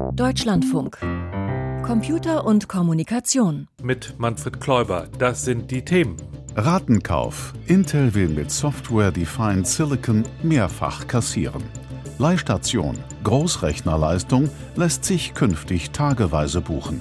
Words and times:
Deutschlandfunk. 0.00 0.98
Computer 1.84 2.44
und 2.46 2.68
Kommunikation. 2.68 3.68
Mit 3.82 4.14
Manfred 4.18 4.60
Kläuber. 4.60 5.08
Das 5.18 5.44
sind 5.44 5.70
die 5.70 5.84
Themen. 5.84 6.16
Ratenkauf. 6.56 7.52
Intel 7.66 8.14
will 8.14 8.28
mit 8.28 8.50
Software-Defined 8.50 9.66
Silicon 9.66 10.24
mehrfach 10.42 11.06
kassieren. 11.06 11.62
Leihstation. 12.18 12.96
Großrechnerleistung 13.24 14.48
lässt 14.74 15.04
sich 15.04 15.34
künftig 15.34 15.90
tageweise 15.90 16.60
buchen. 16.60 17.00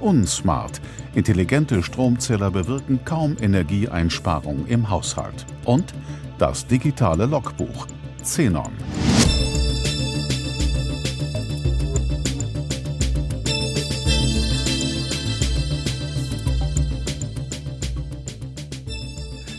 Unsmart. 0.00 0.80
Intelligente 1.14 1.82
Stromzähler 1.82 2.50
bewirken 2.50 3.00
kaum 3.04 3.36
Energieeinsparung 3.40 4.66
im 4.66 4.88
Haushalt. 4.88 5.46
Und 5.64 5.92
das 6.38 6.66
digitale 6.66 7.26
Logbuch. 7.26 7.86
Xenon. 8.22 8.72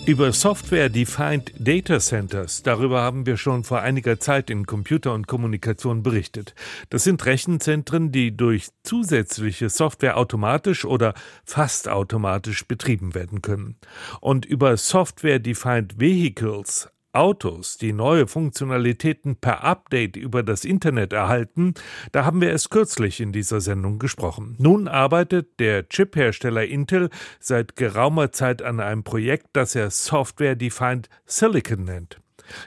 Über 0.10 0.34
Software-Defined 0.34 1.54
Data 1.60 2.00
Centers, 2.00 2.64
darüber 2.64 3.04
haben 3.04 3.28
wir 3.28 3.38
schon 3.38 3.64
vor 3.64 3.82
einiger 3.82 4.20
Zeit 4.20 4.50
in 4.50 4.66
Computer 4.66 5.14
und 5.14 5.28
Kommunikation 5.28 6.02
berichtet. 6.02 6.56
Das 6.90 7.04
sind 7.04 7.24
Rechenzentren, 7.28 8.12
die 8.12 8.36
durch 8.36 8.70
zusätzliche 8.82 9.70
Software 9.70 10.18
automatisch 10.18 10.84
oder 10.84 11.14
fast 11.46 11.88
automatisch 11.88 12.68
betrieben 12.68 13.14
werden 13.14 13.44
können. 13.44 13.76
Und 14.20 14.48
über 14.48 14.78
Software-Defined 14.78 16.00
Vehicles, 16.00 16.90
Autos, 17.20 17.78
die 17.78 17.92
neue 17.92 18.28
Funktionalitäten 18.28 19.36
per 19.36 19.66
Update 19.66 20.16
über 20.16 20.42
das 20.42 20.64
Internet 20.64 21.12
erhalten, 21.12 21.74
da 22.14 22.24
haben 22.24 22.40
wir 22.40 22.54
es 22.54 22.70
kürzlich 22.70 23.20
in 23.20 23.34
dieser 23.34 23.60
Sendung 23.60 24.00
gesprochen. 24.00 24.56
Nun 24.58 24.88
arbeitet 24.88 25.60
der 25.60 25.90
Chiphersteller 25.90 26.66
Intel 26.66 27.10
seit 27.42 27.76
geraumer 27.76 28.32
Zeit 28.32 28.62
an 28.62 28.80
einem 28.80 29.04
Projekt, 29.04 29.48
das 29.52 29.76
er 29.76 29.92
Software 29.92 30.56
Defined 30.56 31.10
Silicon 31.26 31.84
nennt. 31.84 32.22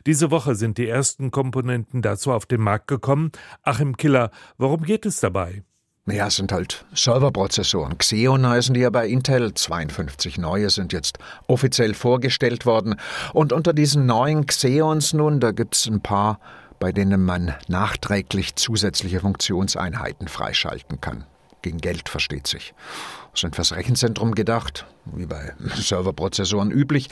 Diese 0.04 0.30
Woche 0.30 0.54
sind 0.54 0.76
die 0.76 0.86
ersten 0.86 1.30
Komponenten 1.30 2.02
dazu 2.02 2.30
auf 2.30 2.44
den 2.44 2.60
Markt 2.60 2.88
gekommen. 2.88 3.32
Achim 3.62 3.96
Killer, 3.96 4.30
worum 4.58 4.82
geht 4.82 5.06
es 5.06 5.18
dabei? 5.20 5.62
Naja, 6.04 6.26
es 6.26 6.34
sind 6.34 6.50
halt 6.50 6.84
Serverprozessoren. 6.94 7.96
Xeon 7.96 8.44
heißen 8.44 8.74
die 8.74 8.80
ja 8.80 8.90
bei 8.90 9.06
Intel. 9.06 9.54
52 9.54 10.36
neue 10.36 10.68
sind 10.68 10.92
jetzt 10.92 11.20
offiziell 11.46 11.94
vorgestellt 11.94 12.66
worden. 12.66 12.96
Und 13.32 13.52
unter 13.52 13.72
diesen 13.72 14.04
neuen 14.06 14.46
Xeons 14.46 15.12
nun, 15.12 15.38
da 15.38 15.52
gibt's 15.52 15.86
ein 15.86 16.00
paar, 16.00 16.40
bei 16.80 16.90
denen 16.90 17.24
man 17.24 17.54
nachträglich 17.68 18.56
zusätzliche 18.56 19.20
Funktionseinheiten 19.20 20.26
freischalten 20.26 21.00
kann. 21.00 21.24
Gegen 21.62 21.78
Geld 21.78 22.08
versteht 22.08 22.48
sich. 22.48 22.74
Sind 23.32 23.54
fürs 23.54 23.70
Rechenzentrum 23.72 24.34
gedacht, 24.34 24.86
wie 25.04 25.26
bei 25.26 25.54
Serverprozessoren 25.76 26.72
üblich. 26.72 27.10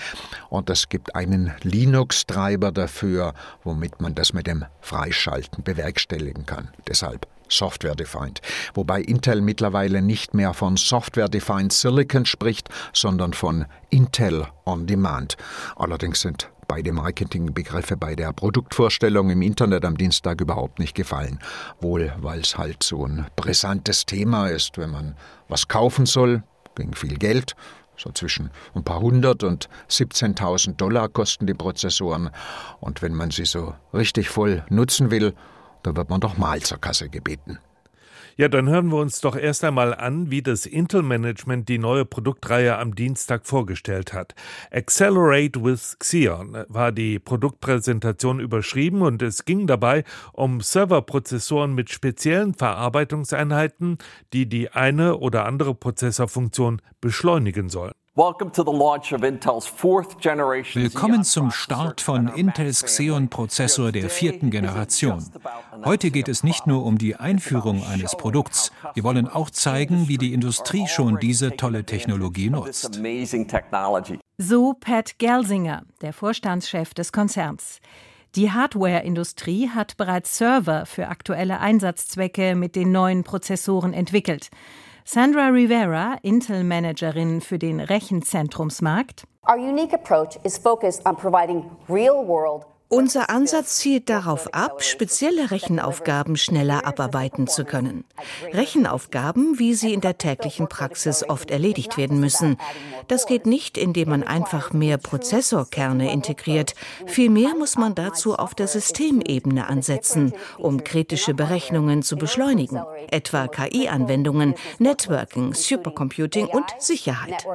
Und 0.48 0.68
es 0.68 0.88
gibt 0.88 1.14
einen 1.14 1.54
Linux-Treiber 1.62 2.72
dafür, 2.72 3.34
womit 3.62 4.00
man 4.00 4.16
das 4.16 4.32
mit 4.32 4.48
dem 4.48 4.64
Freischalten 4.80 5.62
bewerkstelligen 5.62 6.44
kann. 6.44 6.70
Deshalb 6.88 7.28
Software-Defined, 7.50 8.40
wobei 8.74 9.00
Intel 9.02 9.40
mittlerweile 9.40 10.00
nicht 10.00 10.34
mehr 10.34 10.54
von 10.54 10.76
Software-Defined 10.76 11.72
Silicon 11.72 12.24
spricht, 12.24 12.68
sondern 12.92 13.32
von 13.32 13.66
Intel 13.90 14.46
on 14.64 14.86
Demand. 14.86 15.36
Allerdings 15.76 16.20
sind 16.20 16.50
beide 16.70 16.92
Marketingbegriffe 16.92 17.96
bei 17.96 18.14
der 18.14 18.32
Produktvorstellung 18.32 19.30
im 19.30 19.42
Internet 19.42 19.84
am 19.84 19.96
Dienstag 19.96 20.40
überhaupt 20.40 20.78
nicht 20.78 20.94
gefallen. 20.94 21.40
Wohl, 21.80 22.12
weil 22.20 22.40
es 22.40 22.56
halt 22.56 22.84
so 22.84 23.04
ein 23.04 23.26
brisantes 23.34 24.06
Thema 24.06 24.46
ist, 24.46 24.78
wenn 24.78 24.90
man 24.90 25.16
was 25.48 25.66
kaufen 25.66 26.06
soll, 26.06 26.44
gegen 26.76 26.94
viel 26.94 27.18
Geld, 27.18 27.56
so 27.96 28.12
zwischen 28.12 28.50
ein 28.74 28.84
paar 28.84 29.00
hundert 29.00 29.42
und 29.42 29.68
17.000 29.88 30.76
Dollar 30.76 31.08
kosten 31.08 31.46
die 31.46 31.54
Prozessoren. 31.54 32.30
Und 32.78 33.02
wenn 33.02 33.14
man 33.14 33.32
sie 33.32 33.46
so 33.46 33.74
richtig 33.92 34.28
voll 34.28 34.64
nutzen 34.68 35.10
will, 35.10 35.34
da 35.82 35.96
wird 35.96 36.10
man 36.10 36.20
doch 36.20 36.36
mal 36.36 36.60
zur 36.60 36.78
Kasse 36.78 37.08
gebeten. 37.08 37.58
Ja, 38.40 38.48
dann 38.48 38.70
hören 38.70 38.88
wir 38.88 38.96
uns 38.96 39.20
doch 39.20 39.36
erst 39.36 39.64
einmal 39.64 39.92
an, 39.94 40.30
wie 40.30 40.40
das 40.40 40.64
Intel-Management 40.64 41.68
die 41.68 41.76
neue 41.76 42.06
Produktreihe 42.06 42.78
am 42.78 42.94
Dienstag 42.94 43.46
vorgestellt 43.46 44.14
hat. 44.14 44.34
Accelerate 44.70 45.62
with 45.62 45.98
Xeon 45.98 46.64
war 46.68 46.90
die 46.90 47.18
Produktpräsentation 47.18 48.40
überschrieben 48.40 49.02
und 49.02 49.20
es 49.20 49.44
ging 49.44 49.66
dabei 49.66 50.04
um 50.32 50.62
Serverprozessoren 50.62 51.74
mit 51.74 51.90
speziellen 51.90 52.54
Verarbeitungseinheiten, 52.54 53.98
die 54.32 54.48
die 54.48 54.70
eine 54.70 55.18
oder 55.18 55.44
andere 55.44 55.74
Prozessorfunktion 55.74 56.80
beschleunigen 57.02 57.68
sollen. 57.68 57.99
Willkommen 60.74 61.24
zum 61.24 61.50
Start 61.50 62.02
von 62.02 62.28
Intels 62.28 62.84
Xeon-Prozessor 62.84 63.92
der 63.92 64.10
vierten 64.10 64.50
Generation. 64.50 65.24
Heute 65.86 66.10
geht 66.10 66.28
es 66.28 66.44
nicht 66.44 66.66
nur 66.66 66.84
um 66.84 66.98
die 66.98 67.16
Einführung 67.16 67.82
eines 67.82 68.14
Produkts. 68.16 68.72
Wir 68.92 69.04
wollen 69.04 69.26
auch 69.26 69.48
zeigen, 69.48 70.06
wie 70.08 70.18
die 70.18 70.34
Industrie 70.34 70.86
schon 70.86 71.18
diese 71.18 71.56
tolle 71.56 71.84
Technologie 71.84 72.50
nutzt. 72.50 73.00
So 74.36 74.74
Pat 74.78 75.18
Gelsinger, 75.18 75.84
der 76.02 76.12
Vorstandschef 76.12 76.92
des 76.92 77.12
Konzerns. 77.12 77.80
Die 78.34 78.52
Hardware-Industrie 78.52 79.70
hat 79.70 79.96
bereits 79.96 80.36
Server 80.36 80.84
für 80.84 81.08
aktuelle 81.08 81.60
Einsatzzwecke 81.60 82.54
mit 82.54 82.76
den 82.76 82.92
neuen 82.92 83.24
Prozessoren 83.24 83.94
entwickelt. 83.94 84.50
Sandra 85.12 85.48
Rivera, 85.48 86.18
Intel-Managerin 86.22 87.40
für 87.40 87.58
den 87.58 87.80
Rechenzentrumsmarkt. 87.80 89.24
Our 89.48 89.56
unique 89.56 89.92
approach 89.92 90.38
is 90.44 90.56
focused 90.56 91.04
on 91.04 91.16
providing 91.16 91.68
real-world 91.88 92.69
unser 92.90 93.30
Ansatz 93.30 93.78
zielt 93.78 94.10
darauf 94.10 94.52
ab, 94.52 94.82
spezielle 94.82 95.50
Rechenaufgaben 95.50 96.36
schneller 96.36 96.84
abarbeiten 96.84 97.46
zu 97.46 97.64
können. 97.64 98.04
Rechenaufgaben, 98.52 99.58
wie 99.58 99.74
sie 99.74 99.94
in 99.94 100.00
der 100.00 100.18
täglichen 100.18 100.68
Praxis 100.68 101.26
oft 101.26 101.50
erledigt 101.50 101.96
werden 101.96 102.20
müssen. 102.20 102.56
Das 103.08 103.26
geht 103.26 103.46
nicht, 103.46 103.78
indem 103.78 104.10
man 104.10 104.22
einfach 104.24 104.72
mehr 104.72 104.98
Prozessorkerne 104.98 106.12
integriert. 106.12 106.74
Vielmehr 107.06 107.54
muss 107.56 107.78
man 107.78 107.94
dazu 107.94 108.34
auf 108.34 108.54
der 108.54 108.66
Systemebene 108.66 109.68
ansetzen, 109.68 110.34
um 110.58 110.84
kritische 110.84 111.32
Berechnungen 111.32 112.02
zu 112.02 112.16
beschleunigen, 112.16 112.82
etwa 113.10 113.46
KI-Anwendungen, 113.46 114.54
Networking, 114.78 115.54
Supercomputing 115.54 116.46
und 116.46 116.66
Sicherheit. 116.78 117.46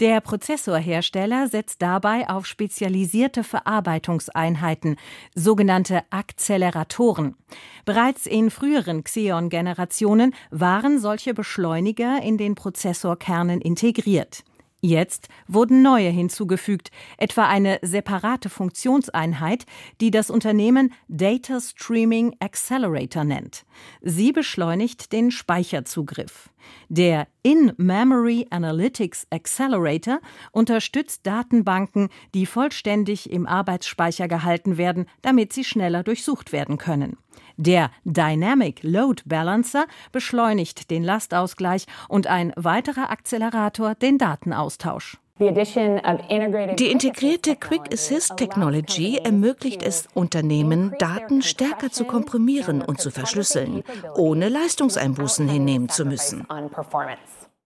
Der 0.00 0.20
Prozessorhersteller 0.20 1.46
setzt 1.46 1.80
dabei 1.80 2.28
auf 2.28 2.46
spezialisierte 2.46 3.44
Verarbeitungseinheiten, 3.44 4.96
sogenannte 5.36 6.02
Akzeleratoren. 6.10 7.36
Bereits 7.84 8.26
in 8.26 8.50
früheren 8.50 9.04
Xeon-Generationen 9.04 10.34
waren 10.50 10.98
solche 10.98 11.32
Beschleuniger 11.32 12.20
in 12.20 12.38
den 12.38 12.56
Prozessorkernen 12.56 13.60
integriert. 13.60 14.42
Jetzt 14.86 15.28
wurden 15.48 15.80
neue 15.80 16.10
hinzugefügt, 16.10 16.90
etwa 17.16 17.48
eine 17.48 17.78
separate 17.80 18.50
Funktionseinheit, 18.50 19.64
die 20.02 20.10
das 20.10 20.28
Unternehmen 20.28 20.92
Data 21.08 21.58
Streaming 21.58 22.36
Accelerator 22.38 23.24
nennt. 23.24 23.64
Sie 24.02 24.30
beschleunigt 24.30 25.10
den 25.14 25.30
Speicherzugriff. 25.30 26.50
Der 26.90 27.28
In-Memory 27.42 28.48
Analytics 28.50 29.26
Accelerator 29.30 30.20
unterstützt 30.52 31.26
Datenbanken, 31.26 32.10
die 32.34 32.44
vollständig 32.44 33.30
im 33.30 33.46
Arbeitsspeicher 33.46 34.28
gehalten 34.28 34.76
werden, 34.76 35.06
damit 35.22 35.54
sie 35.54 35.64
schneller 35.64 36.02
durchsucht 36.02 36.52
werden 36.52 36.76
können. 36.76 37.16
Der 37.56 37.90
Dynamic 38.04 38.82
Load 38.82 39.22
Balancer 39.26 39.86
beschleunigt 40.12 40.90
den 40.90 41.04
Lastausgleich 41.04 41.86
und 42.08 42.26
ein 42.26 42.52
weiterer 42.56 43.10
Akzelerator 43.10 43.94
den 43.94 44.18
Datenaustausch. 44.18 45.18
Die 45.40 46.92
integrierte 46.92 47.56
Quick 47.56 47.92
Assist 47.92 48.36
Technology 48.36 49.16
ermöglicht 49.16 49.82
es 49.82 50.06
Unternehmen, 50.14 50.94
Daten 51.00 51.42
stärker 51.42 51.90
zu 51.90 52.04
komprimieren 52.04 52.80
und 52.80 53.00
zu 53.00 53.10
verschlüsseln, 53.10 53.82
ohne 54.14 54.48
Leistungseinbußen 54.48 55.48
hinnehmen 55.48 55.88
zu 55.88 56.04
müssen. 56.04 56.46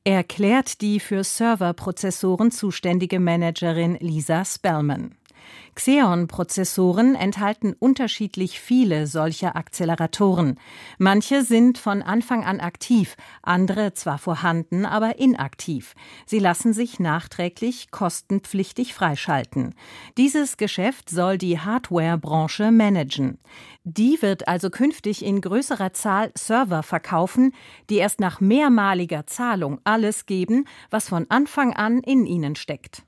Erklärt 0.03 0.81
die 0.81 0.99
für 0.99 1.23
Serverprozessoren 1.23 2.51
zuständige 2.51 3.21
Managerin 3.21 3.99
Lisa 4.01 4.47
Spellman. 4.47 5.18
Xeon-Prozessoren 5.75 7.15
enthalten 7.15 7.75
unterschiedlich 7.79 8.61
viele 8.61 9.07
solcher 9.07 9.57
Akzeleratoren. 9.57 10.59
Manche 10.99 11.43
sind 11.43 11.79
von 11.79 12.03
Anfang 12.03 12.45
an 12.45 12.61
aktiv, 12.61 13.17
andere 13.43 13.95
zwar 13.95 14.19
vorhanden, 14.19 14.87
aber 14.87 15.19
inaktiv. 15.19 15.95
Sie 16.27 16.39
lassen 16.39 16.73
sich 16.73 17.01
nachträglich 17.01 17.91
kostenpflichtig 17.91 18.95
freischalten. 18.95 19.75
Dieses 20.17 20.57
Geschäft 20.57 21.11
soll 21.11 21.39
die 21.39 21.59
Hardware-Branche 21.59 22.71
managen. 22.71 23.39
Die 23.85 24.21
wird 24.21 24.49
also 24.49 24.71
künftig 24.71 25.25
in 25.25 25.41
größerer 25.41 25.93
Zahl 25.93 26.31
Server 26.37 26.83
verkaufen, 26.83 27.53
die 27.89 27.97
erst 27.97 28.21
nach 28.21 28.41
mehrmaliger 28.41 29.27
Zahlung 29.27 29.81
alles 29.85 30.27
geben, 30.27 30.67
was 30.91 31.09
von 31.09 31.27
Anfang 31.31 31.73
an 31.73 32.01
in 32.01 32.27
ihnen 32.27 32.57
steckt. 32.57 33.08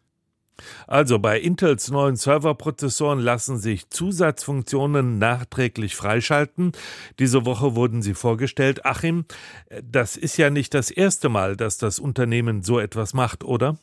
Also 0.87 1.19
bei 1.19 1.39
Intels 1.39 1.91
neuen 1.91 2.17
Serverprozessoren 2.17 3.19
lassen 3.19 3.59
sich 3.59 3.91
Zusatzfunktionen 3.91 5.19
nachträglich 5.19 5.97
freischalten. 5.97 6.73
Diese 7.19 7.47
Woche 7.47 7.75
wurden 7.75 8.03
sie 8.03 8.15
vorgestellt. 8.15 8.85
Achim, 8.85 9.25
das 9.83 10.17
ist 10.17 10.37
ja 10.37 10.51
nicht 10.51 10.75
das 10.75 10.91
erste 10.91 11.29
Mal, 11.29 11.57
dass 11.57 11.79
das 11.79 11.99
Unternehmen 11.99 12.63
so 12.63 12.79
etwas 12.79 13.15
macht, 13.15 13.45
oder? 13.45 13.77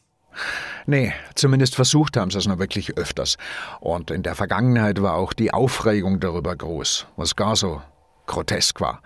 Nee, 0.85 1.13
zumindest 1.35 1.75
versucht 1.75 2.17
haben 2.17 2.31
sie 2.31 2.37
es 2.37 2.47
noch 2.47 2.59
wirklich 2.59 2.97
öfters. 2.97 3.37
Und 3.79 4.11
in 4.11 4.23
der 4.23 4.35
Vergangenheit 4.35 5.01
war 5.01 5.15
auch 5.15 5.33
die 5.33 5.53
Aufregung 5.53 6.19
darüber 6.19 6.55
groß, 6.55 7.07
was 7.15 7.35
gar 7.35 7.55
so 7.55 7.81
grotesk 8.27 8.79
war. 8.79 9.01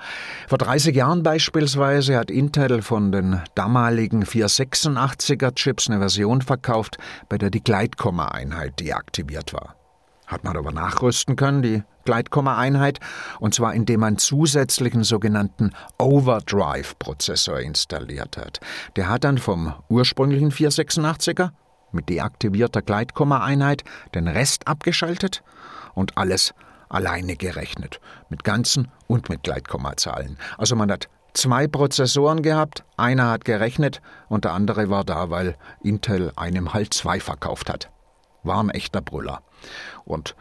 Vor 0.47 0.57
30 0.57 0.95
Jahren 0.95 1.23
beispielsweise 1.23 2.17
hat 2.17 2.29
Intel 2.29 2.81
von 2.81 3.11
den 3.11 3.41
damaligen 3.55 4.25
486er 4.25 5.55
Chips 5.55 5.89
eine 5.89 5.99
Version 5.99 6.41
verkauft, 6.41 6.97
bei 7.29 7.37
der 7.37 7.49
die 7.49 7.63
Gleitkomma-Einheit 7.63 8.79
deaktiviert 8.79 9.53
war. 9.53 9.75
Hat 10.27 10.43
man 10.43 10.57
aber 10.57 10.71
nachrüsten 10.71 11.35
können, 11.35 11.61
die 11.61 11.83
Gleitkomma-Einheit, 12.05 12.99
und 13.39 13.53
zwar 13.53 13.73
indem 13.73 13.99
man 13.99 14.17
zusätzlichen 14.17 15.03
sogenannten 15.03 15.71
Overdrive-Prozessor 15.97 17.59
installiert 17.59 18.37
hat. 18.37 18.59
Der 18.95 19.09
hat 19.09 19.23
dann 19.23 19.37
vom 19.37 19.73
ursprünglichen 19.89 20.51
486er 20.51 21.51
mit 21.91 22.09
deaktivierter 22.09 22.81
Gleitkomma-Einheit 22.81 23.83
den 24.15 24.27
Rest 24.27 24.67
abgeschaltet 24.67 25.43
und 25.93 26.17
alles 26.17 26.53
alleine 26.91 27.35
gerechnet, 27.35 27.99
mit 28.29 28.43
ganzen 28.43 28.89
und 29.07 29.29
mit 29.29 29.43
Gleitkommazahlen. 29.43 30.37
Also 30.57 30.75
man 30.75 30.91
hat 30.91 31.09
zwei 31.33 31.67
Prozessoren 31.67 32.41
gehabt, 32.41 32.83
einer 32.97 33.29
hat 33.29 33.45
gerechnet 33.45 34.01
und 34.29 34.45
der 34.45 34.53
andere 34.53 34.89
war 34.89 35.03
da, 35.03 35.29
weil 35.29 35.55
Intel 35.81 36.31
einem 36.35 36.73
halt 36.73 36.93
zwei 36.93 37.19
verkauft 37.19 37.69
hat. 37.69 37.89
War 38.43 38.61
ein 38.61 38.69
echter 38.69 39.01
Brüller. 39.01 39.41
Und 40.03 40.35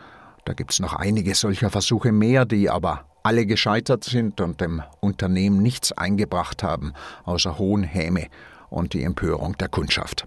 da 0.45 0.55
gibt's 0.55 0.81
noch 0.81 0.95
einige 0.95 1.35
solcher 1.35 1.71
Versuche 1.71 2.13
mehr, 2.13 2.45
die 2.45 2.71
aber 2.71 3.05
alle 3.23 3.47
gescheitert 3.47 4.05
sind 4.05 4.41
und 4.41 4.61
dem 4.61 4.83
Unternehmen 5.01 5.63
nichts 5.63 5.93
eingebracht 5.93 6.63
haben, 6.63 6.95
außer 7.25 7.59
hohen 7.59 7.83
Häme 7.83 8.29
und 8.71 8.95
die 8.95 9.03
Empörung 9.03 9.57
der 9.59 9.69
Kundschaft. 9.69 10.27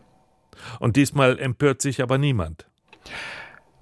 Und 0.80 0.96
diesmal 0.96 1.40
empört 1.40 1.82
sich 1.82 2.02
aber 2.02 2.18
niemand. 2.18 2.68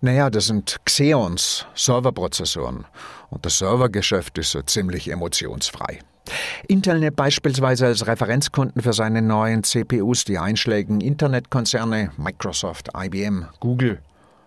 Naja, 0.03 0.31
das 0.31 0.47
sind 0.47 0.77
Xeons, 0.83 1.67
Serverprozessoren. 1.75 2.85
Und 3.29 3.45
das 3.45 3.59
Servergeschäft 3.59 4.35
ist 4.39 4.49
so 4.49 4.63
ziemlich 4.63 5.11
emotionsfrei. 5.11 5.99
Intel 6.67 6.99
nimmt 6.99 7.15
beispielsweise 7.15 7.85
als 7.85 8.07
Referenzkunden 8.07 8.81
für 8.81 8.93
seine 8.93 9.21
neuen 9.21 9.63
CPUs 9.63 10.25
die 10.25 10.39
einschlägigen 10.39 11.01
Internetkonzerne 11.01 12.11
Microsoft, 12.17 12.89
IBM, 12.97 13.45
Google. 13.59 14.01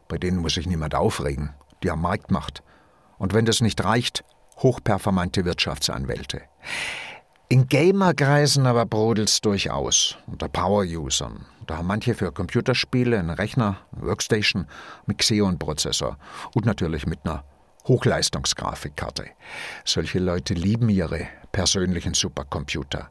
Bei 0.08 0.18
denen 0.18 0.38
muss 0.38 0.54
sich 0.54 0.66
niemand 0.66 0.96
aufregen, 0.96 1.54
die 1.84 1.90
haben 1.90 2.00
Marktmacht. 2.00 2.64
Und 3.18 3.32
wenn 3.32 3.44
das 3.44 3.60
nicht 3.60 3.84
reicht, 3.84 4.24
hochperformante 4.58 5.44
Wirtschaftsanwälte. 5.44 6.42
In 7.48 7.68
Gamerkreisen 7.68 8.66
aber 8.66 8.86
brodelt's 8.86 9.40
durchaus 9.42 10.16
unter 10.26 10.48
Power-Usern. 10.48 11.44
Da 11.66 11.76
haben 11.76 11.86
manche 11.86 12.14
für 12.14 12.32
Computerspiele 12.32 13.18
einen 13.18 13.30
Rechner, 13.30 13.78
eine 13.92 14.06
Workstation 14.06 14.66
mit 15.06 15.18
Xeon-Prozessor 15.18 16.16
und 16.54 16.64
natürlich 16.64 17.06
mit 17.06 17.20
einer 17.24 17.44
Hochleistungsgrafikkarte. 17.86 19.26
Solche 19.84 20.20
Leute 20.20 20.54
lieben 20.54 20.88
ihre 20.88 21.28
persönlichen 21.52 22.14
Supercomputer. 22.14 23.10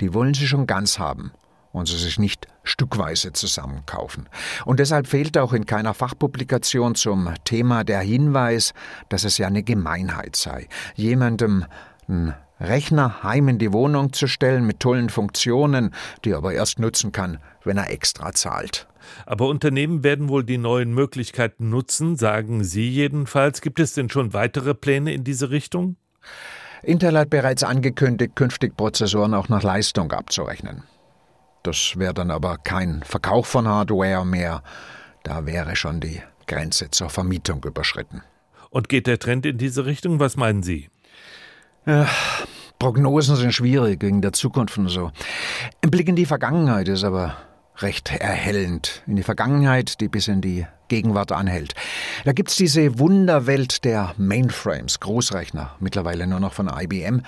Die 0.00 0.12
wollen 0.12 0.34
sie 0.34 0.46
schon 0.46 0.66
ganz 0.66 0.98
haben 0.98 1.32
und 1.72 1.88
sie 1.88 1.96
sich 1.96 2.18
nicht 2.18 2.48
stückweise 2.64 3.32
zusammenkaufen. 3.32 4.28
Und 4.66 4.78
deshalb 4.78 5.06
fehlt 5.06 5.38
auch 5.38 5.54
in 5.54 5.64
keiner 5.64 5.94
Fachpublikation 5.94 6.96
zum 6.96 7.32
Thema 7.44 7.82
der 7.84 8.00
Hinweis, 8.00 8.74
dass 9.08 9.24
es 9.24 9.38
ja 9.38 9.46
eine 9.46 9.62
Gemeinheit 9.62 10.36
sei, 10.36 10.68
jemandem 10.96 11.64
ein 12.08 12.34
Rechner 12.60 13.22
heim 13.22 13.48
in 13.48 13.58
die 13.58 13.72
Wohnung 13.72 14.12
zu 14.12 14.26
stellen 14.26 14.66
mit 14.66 14.80
tollen 14.80 15.08
Funktionen, 15.08 15.94
die 16.24 16.32
er 16.32 16.38
aber 16.38 16.52
erst 16.52 16.78
nutzen 16.78 17.10
kann, 17.10 17.38
wenn 17.64 17.78
er 17.78 17.90
extra 17.90 18.32
zahlt. 18.32 18.86
Aber 19.26 19.48
Unternehmen 19.48 20.04
werden 20.04 20.28
wohl 20.28 20.44
die 20.44 20.58
neuen 20.58 20.92
Möglichkeiten 20.92 21.70
nutzen, 21.70 22.16
sagen 22.16 22.62
Sie 22.62 22.88
jedenfalls. 22.88 23.62
Gibt 23.62 23.80
es 23.80 23.94
denn 23.94 24.10
schon 24.10 24.34
weitere 24.34 24.74
Pläne 24.74 25.12
in 25.12 25.24
diese 25.24 25.50
Richtung? 25.50 25.96
Intel 26.82 27.18
hat 27.18 27.30
bereits 27.30 27.62
angekündigt, 27.62 28.36
künftig 28.36 28.76
Prozessoren 28.76 29.34
auch 29.34 29.48
nach 29.48 29.62
Leistung 29.62 30.12
abzurechnen. 30.12 30.84
Das 31.62 31.94
wäre 31.96 32.14
dann 32.14 32.30
aber 32.30 32.56
kein 32.58 33.02
Verkauf 33.02 33.46
von 33.46 33.68
Hardware 33.68 34.24
mehr. 34.24 34.62
Da 35.22 35.44
wäre 35.44 35.76
schon 35.76 36.00
die 36.00 36.22
Grenze 36.46 36.90
zur 36.90 37.10
Vermietung 37.10 37.62
überschritten. 37.64 38.22
Und 38.70 38.88
geht 38.88 39.06
der 39.06 39.18
Trend 39.18 39.44
in 39.44 39.58
diese 39.58 39.84
Richtung? 39.84 40.20
Was 40.20 40.36
meinen 40.36 40.62
Sie? 40.62 40.88
Prognosen 42.78 43.36
sind 43.36 43.52
schwierig 43.52 44.02
wegen 44.02 44.22
der 44.22 44.32
Zukunft 44.32 44.78
und 44.78 44.88
so. 44.88 45.10
Ein 45.82 45.90
Blick 45.90 46.08
in 46.08 46.16
die 46.16 46.26
Vergangenheit 46.26 46.88
ist 46.88 47.04
aber 47.04 47.36
recht 47.78 48.10
erhellend. 48.10 49.02
In 49.06 49.16
die 49.16 49.22
Vergangenheit, 49.22 50.00
die 50.00 50.08
bis 50.08 50.28
in 50.28 50.40
die 50.40 50.66
Gegenwart 50.88 51.32
anhält. 51.32 51.74
Da 52.24 52.32
gibt's 52.32 52.56
diese 52.56 52.98
Wunderwelt 52.98 53.84
der 53.84 54.12
Mainframes, 54.18 55.00
Großrechner, 55.00 55.76
mittlerweile 55.78 56.26
nur 56.26 56.40
noch 56.40 56.52
von 56.52 56.68
IBM. 56.68 57.22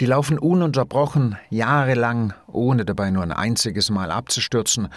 Die 0.00 0.06
laufen 0.06 0.38
ununterbrochen 0.38 1.36
jahrelang, 1.50 2.32
ohne 2.46 2.84
dabei 2.84 3.10
nur 3.10 3.22
ein 3.22 3.32
einziges 3.32 3.90
Mal 3.90 4.10
abzustürzen, 4.10 4.88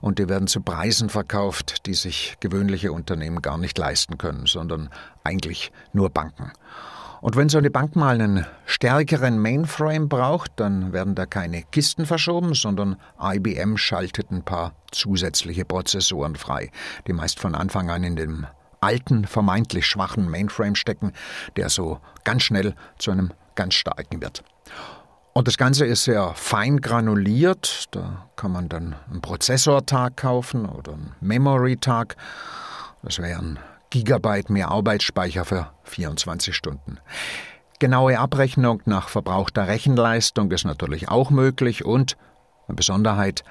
und 0.00 0.18
die 0.18 0.28
werden 0.28 0.46
zu 0.46 0.60
Preisen 0.60 1.10
verkauft, 1.10 1.86
die 1.86 1.94
sich 1.94 2.36
gewöhnliche 2.40 2.92
Unternehmen 2.92 3.42
gar 3.42 3.58
nicht 3.58 3.76
leisten 3.76 4.18
können, 4.18 4.46
sondern 4.46 4.88
eigentlich 5.24 5.72
nur 5.92 6.10
Banken. 6.10 6.52
Und 7.24 7.36
wenn 7.36 7.48
so 7.48 7.56
eine 7.56 7.70
Bank 7.70 7.96
mal 7.96 8.20
einen 8.20 8.44
stärkeren 8.66 9.38
Mainframe 9.38 10.10
braucht, 10.10 10.52
dann 10.56 10.92
werden 10.92 11.14
da 11.14 11.24
keine 11.24 11.62
Kisten 11.62 12.04
verschoben, 12.04 12.52
sondern 12.52 12.96
IBM 13.18 13.78
schaltet 13.78 14.30
ein 14.30 14.42
paar 14.42 14.74
zusätzliche 14.92 15.64
Prozessoren 15.64 16.36
frei, 16.36 16.70
die 17.06 17.14
meist 17.14 17.40
von 17.40 17.54
Anfang 17.54 17.88
an 17.88 18.04
in 18.04 18.16
dem 18.16 18.46
alten, 18.82 19.24
vermeintlich 19.24 19.86
schwachen 19.86 20.30
Mainframe 20.30 20.74
stecken, 20.74 21.12
der 21.56 21.70
so 21.70 21.98
ganz 22.24 22.42
schnell 22.42 22.74
zu 22.98 23.10
einem 23.10 23.32
ganz 23.54 23.72
starken 23.72 24.20
wird. 24.20 24.44
Und 25.32 25.48
das 25.48 25.56
Ganze 25.56 25.86
ist 25.86 26.04
sehr 26.04 26.34
fein 26.34 26.82
granuliert. 26.82 27.86
Da 27.92 28.26
kann 28.36 28.52
man 28.52 28.68
dann 28.68 28.96
einen 29.10 29.22
Prozessortag 29.22 30.18
kaufen 30.18 30.66
oder 30.66 30.92
einen 30.92 31.14
Memory-Tag. 31.22 32.16
Das 33.02 33.18
wären 33.18 33.58
Gigabyte 33.94 34.50
mehr 34.50 34.72
Arbeitsspeicher 34.72 35.44
für 35.44 35.70
24 35.84 36.52
Stunden. 36.52 36.98
Genaue 37.78 38.18
Abrechnung 38.18 38.82
nach 38.86 39.08
verbrauchter 39.08 39.68
Rechenleistung 39.68 40.50
ist 40.50 40.64
natürlich 40.64 41.08
auch 41.08 41.30
möglich 41.30 41.84
und, 41.84 42.16
eine 42.66 42.74
Besonderheit, 42.74 43.44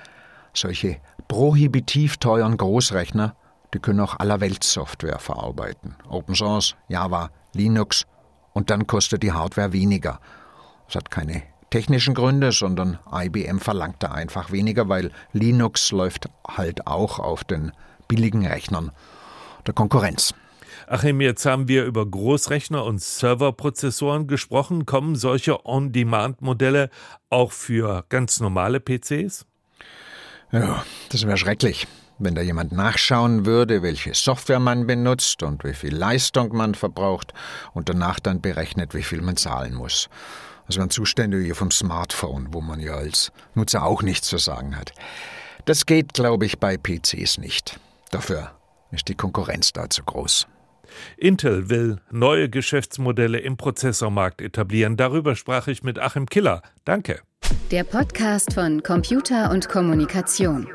solche 0.54 0.98
prohibitiv 1.30 2.18
teuren 2.18 2.58
Großrechner, 2.58 3.38
die 3.74 3.80
können 3.80 4.02
auch 4.02 4.20
allerweltssoftware 4.20 5.20
verarbeiten. 5.20 5.96
Open 6.10 6.36
Source, 6.36 6.76
Java, 6.90 7.30
Linux 7.54 8.06
und 8.52 8.70
dann 8.70 8.86
kostet 8.86 9.24
die 9.24 9.32
Hardware 9.32 9.72
weniger. 9.72 10.20
Das 10.88 10.96
hat 10.96 11.10
keine 11.10 11.44
technischen 11.70 12.16
Gründe, 12.16 12.52
sondern 12.52 13.00
IBM 13.10 13.60
verlangt 13.60 14.04
da 14.04 14.12
einfach 14.12 14.52
weniger, 14.52 14.90
weil 14.90 15.12
Linux 15.32 15.92
läuft 15.92 16.28
halt 16.46 16.86
auch 16.86 17.20
auf 17.20 17.46
den 17.46 17.72
billigen 18.10 18.46
Rechnern 18.46 18.92
der 19.66 19.74
Konkurrenz. 19.74 20.34
Achim, 20.88 21.22
jetzt 21.22 21.46
haben 21.46 21.68
wir 21.68 21.86
über 21.86 22.06
Großrechner 22.06 22.84
und 22.84 23.02
Serverprozessoren 23.02 24.28
gesprochen. 24.28 24.86
Kommen 24.86 25.16
solche 25.16 25.66
On-Demand-Modelle 25.66 26.90
auch 27.30 27.52
für 27.52 28.06
ganz 28.10 28.40
normale 28.40 28.80
PCs? 28.80 29.46
Ja, 30.52 30.84
das 31.10 31.26
wäre 31.26 31.38
schrecklich. 31.38 31.88
Wenn 32.20 32.36
da 32.36 32.42
jemand 32.42 32.72
nachschauen 32.74 33.46
würde, 33.46 33.82
welche 33.82 34.14
Software 34.14 34.60
man 34.60 34.86
benutzt 34.86 35.42
und 35.42 35.64
wie 35.64 35.74
viel 35.74 35.96
Leistung 35.96 36.56
man 36.56 36.76
verbraucht 36.76 37.34
und 37.74 37.90
danach 37.90 38.20
dann 38.20 38.40
berechnet, 38.40 38.94
wie 38.94 39.04
viel 39.04 39.22
man 39.22 39.36
zahlen 39.36 39.74
muss. 39.74 40.10
Das 40.68 40.78
wären 40.78 40.90
Zustände 40.90 41.44
wie 41.44 41.52
vom 41.52 41.72
Smartphone, 41.72 42.54
wo 42.54 42.62
man 42.62 42.80
ja 42.80 42.94
als 42.94 43.32
Nutzer 43.56 43.84
auch 43.84 44.04
nichts 44.04 44.28
zu 44.28 44.38
sagen 44.38 44.78
hat. 44.78 44.94
Das 45.66 45.86
geht, 45.86 46.14
glaube 46.14 46.46
ich, 46.46 46.60
bei 46.60 46.78
PCs 46.78 47.38
nicht. 47.38 47.80
Dafür 48.12 48.52
ist 48.94 49.08
die 49.08 49.16
Konkurrenz 49.16 49.74
da 49.74 49.90
zu 49.90 50.04
groß. 50.04 50.48
Intel 51.18 51.70
will 51.70 51.98
neue 52.12 52.50
Geschäftsmodelle 52.50 53.40
im 53.40 53.58
Prozessormarkt 53.58 54.42
etablieren. 54.42 54.98
Darüber 54.98 55.36
sprach 55.36 55.68
ich 55.68 55.84
mit 55.84 56.00
Achim 56.00 56.28
Killer. 56.28 56.62
Danke. 56.86 57.22
Der 57.72 57.84
Podcast 57.84 58.54
von 58.54 58.84
Computer 58.84 59.52
und 59.52 59.70
Kommunikation. 59.70 60.68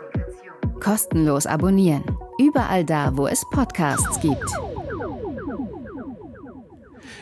Kostenlos 0.81 1.47
abonnieren. 1.47 2.05
Überall 2.41 2.85
da, 2.85 3.17
wo 3.17 3.27
es 3.27 3.45
Podcasts 3.51 4.21
gibt. 4.21 4.45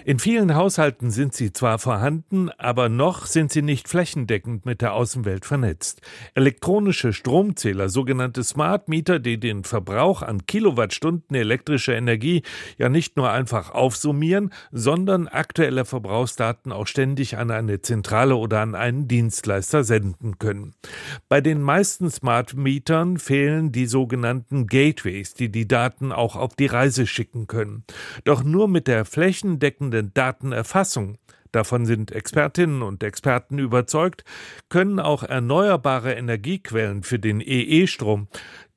In 0.06 0.20
vielen 0.20 0.54
Haushalten 0.54 1.10
sind 1.10 1.34
sie 1.34 1.52
zwar 1.52 1.80
vorhanden, 1.80 2.48
aber 2.58 2.88
noch 2.88 3.26
sind 3.26 3.50
sie 3.50 3.60
nicht 3.60 3.88
flächendeckend 3.88 4.64
mit 4.64 4.80
der 4.80 4.92
Außenwelt 4.92 5.44
vernetzt. 5.44 6.00
Elektronische 6.34 7.12
Stromzähler, 7.12 7.88
sogenannte 7.88 8.44
Smart 8.44 8.88
Meter, 8.88 9.18
die 9.18 9.40
den 9.40 9.64
Verbrauch 9.64 10.22
an 10.22 10.46
Kilowattstunden 10.46 11.34
elektrischer 11.34 11.96
Energie 11.96 12.44
ja 12.78 12.88
nicht 12.88 13.16
nur 13.16 13.32
einfach 13.32 13.72
aufsummieren, 13.72 14.52
sondern 14.70 15.26
aktuelle 15.26 15.84
Verbrauchsdaten 15.84 16.70
auch 16.70 16.86
ständig 16.86 17.36
an 17.36 17.50
eine 17.50 17.82
Zentrale 17.82 18.36
oder 18.36 18.60
an 18.60 18.76
einen 18.76 19.08
Dienstleister 19.08 19.82
senden 19.82 20.38
können. 20.38 20.74
Bei 21.28 21.40
den 21.40 21.60
meisten 21.60 22.12
Smart 22.12 22.54
Metern 22.54 23.18
fehlen 23.18 23.72
die 23.72 23.86
sogenannten 23.86 24.68
Gateways, 24.68 25.34
die 25.34 25.50
die 25.50 25.66
Daten 25.66 26.12
auch 26.12 26.36
auf 26.36 26.54
die 26.54 26.66
Reise 26.66 27.08
schicken 27.08 27.48
können. 27.48 27.82
Doch 28.22 28.44
nur 28.44 28.68
mit 28.68 28.86
der 28.86 29.04
flächendeckenden 29.04 29.95
umfassenden 29.96 30.12
Datenerfassung, 30.14 31.18
davon 31.52 31.86
sind 31.86 32.12
Expertinnen 32.12 32.82
und 32.82 33.02
Experten 33.02 33.58
überzeugt, 33.58 34.24
können 34.68 35.00
auch 35.00 35.22
erneuerbare 35.22 36.14
Energiequellen 36.14 37.02
für 37.02 37.18
den 37.18 37.40
EE-Strom, 37.40 38.28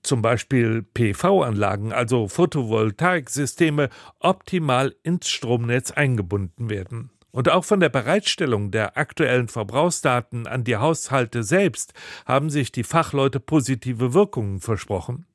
zum 0.02 0.22
Beispiel 0.22 0.84
PV-Anlagen, 0.94 1.92
also 1.92 2.28
Photovoltaiksysteme, 2.28 3.90
optimal 4.20 4.96
ins 5.04 5.28
Stromnetz 5.28 5.92
eingebunden 5.92 6.70
werden. 6.70 7.12
Und 7.32 7.50
auch 7.50 7.66
von 7.66 7.80
der 7.80 7.90
Bereitstellung 7.90 8.72
der 8.72 8.98
aktuellen 8.98 9.50
Verbrauchsdaten 9.50 10.48
an 10.48 10.64
die 10.64 10.78
Haushalte 10.78 11.44
selbst 11.44 11.94
haben 12.26 12.50
sich 12.50 12.72
die 12.72 12.84
Fachleute 12.84 13.40
positive 13.40 14.14
Wirkungen 14.14 14.62
versprochen. 14.62 15.26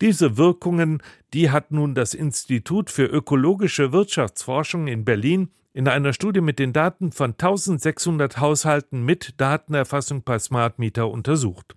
Diese 0.00 0.36
Wirkungen, 0.36 1.02
die 1.34 1.50
hat 1.50 1.70
nun 1.70 1.94
das 1.94 2.14
Institut 2.14 2.90
für 2.90 3.04
ökologische 3.04 3.92
Wirtschaftsforschung 3.92 4.86
in 4.86 5.04
Berlin 5.04 5.50
in 5.74 5.86
einer 5.86 6.12
Studie 6.12 6.40
mit 6.40 6.58
den 6.58 6.72
Daten 6.72 7.12
von 7.12 7.32
1600 7.32 8.38
Haushalten 8.38 9.04
mit 9.04 9.34
Datenerfassung 9.36 10.22
per 10.22 10.38
Smart 10.40 10.78
Meter 10.78 11.08
untersucht. 11.08 11.76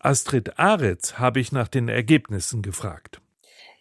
Astrid 0.00 0.58
Aretz 0.58 1.14
habe 1.14 1.40
ich 1.40 1.52
nach 1.52 1.68
den 1.68 1.88
Ergebnissen 1.88 2.62
gefragt. 2.62 3.20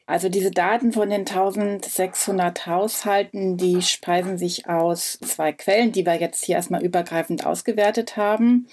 Also 0.08 0.30
diese 0.30 0.52
Daten 0.52 0.92
von 0.92 1.10
den 1.10 1.22
1600 1.22 2.68
Haushalten, 2.68 3.58
die 3.58 3.82
speisen 3.82 4.38
sich 4.38 4.70
aus 4.70 5.18
zwei 5.20 5.52
Quellen, 5.52 5.92
die 5.92 6.06
wir 6.06 6.14
jetzt 6.20 6.46
hier 6.46 6.58
erstmal 6.58 6.84
übergreifend 6.84 7.44
ausgewertet 7.44 8.16
haben. 8.16 8.68